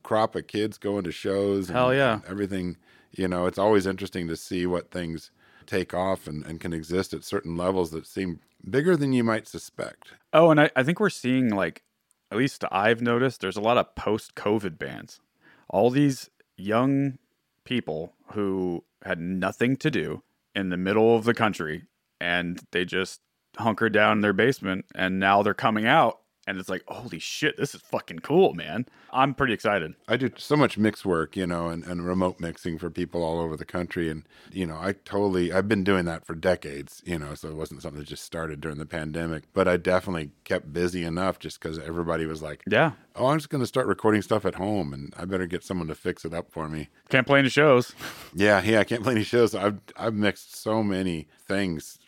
[0.03, 1.69] crop of kids going to shows.
[1.69, 2.15] And, Hell yeah.
[2.15, 2.77] and everything.
[3.13, 5.31] You know, it's always interesting to see what things
[5.67, 9.49] take off and, and can exist at certain levels that seem bigger than you might
[9.49, 10.13] suspect.
[10.33, 11.83] Oh, and I, I think we're seeing like
[12.31, 15.21] at least I've noticed there's a lot of post COVID bands.
[15.69, 17.19] All these young
[17.65, 20.23] people who had nothing to do
[20.55, 21.85] in the middle of the country
[22.21, 23.21] and they just
[23.57, 27.57] hunkered down in their basement and now they're coming out and it's like, holy shit,
[27.57, 28.87] this is fucking cool, man.
[29.13, 29.95] I'm pretty excited.
[30.09, 33.39] I do so much mix work, you know, and, and remote mixing for people all
[33.41, 34.11] over the country.
[34.11, 37.55] And, you know, I totally, I've been doing that for decades, you know, so it
[37.57, 39.45] wasn't something that just started during the pandemic.
[39.53, 42.93] But I definitely kept busy enough just because everybody was like, Yeah.
[43.15, 45.89] oh, I'm just going to start recording stuff at home and I better get someone
[45.89, 46.89] to fix it up for me.
[47.09, 47.93] Can't play any shows.
[48.35, 49.55] Yeah, yeah, I can't play any shows.
[49.55, 51.99] I've I've mixed so many things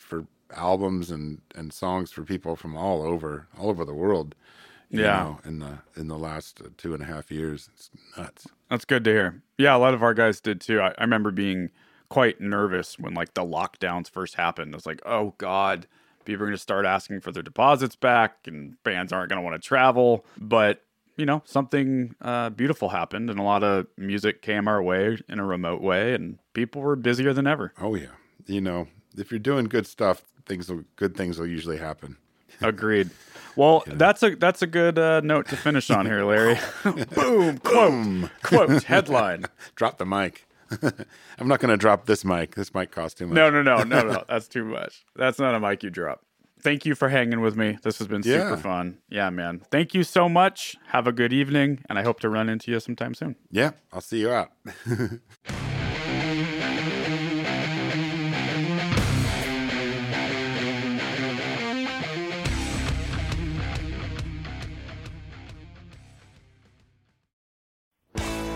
[0.55, 4.35] albums and and songs for people from all over all over the world.
[4.91, 5.23] you Yeah.
[5.23, 8.47] know, in the in the last two and a half years, it's nuts.
[8.69, 9.43] That's good to hear.
[9.59, 10.81] Yeah, a lot of our guys did too.
[10.81, 11.71] I, I remember being
[12.09, 14.75] quite nervous when like the lockdowns first happened.
[14.75, 15.87] It's like, oh God,
[16.25, 19.45] people are going to start asking for their deposits back and bands aren't going to
[19.49, 20.25] want to travel.
[20.37, 20.83] But,
[21.17, 25.39] you know, something uh, beautiful happened and a lot of music came our way in
[25.39, 27.73] a remote way and people were busier than ever.
[27.81, 28.15] Oh yeah,
[28.47, 32.17] you know, if you're doing good stuff, things will good things will usually happen.
[32.61, 33.09] Agreed.
[33.57, 36.59] Well, that's a that's a good uh, note to finish on here, Larry.
[37.15, 39.45] Boom, quote, quote, headline.
[39.77, 40.47] Drop the mic.
[41.39, 42.55] I'm not going to drop this mic.
[42.55, 43.35] This mic cost too much.
[43.35, 44.25] No, no, no, no, no.
[44.29, 45.05] That's too much.
[45.17, 46.21] That's not a mic you drop.
[46.63, 47.77] Thank you for hanging with me.
[47.83, 48.57] This has been super Yeah.
[48.57, 48.99] fun.
[49.09, 49.63] Yeah, man.
[49.73, 50.77] Thank you so much.
[50.89, 53.35] Have a good evening, and I hope to run into you sometime soon.
[53.51, 54.51] Yeah, I'll see you out.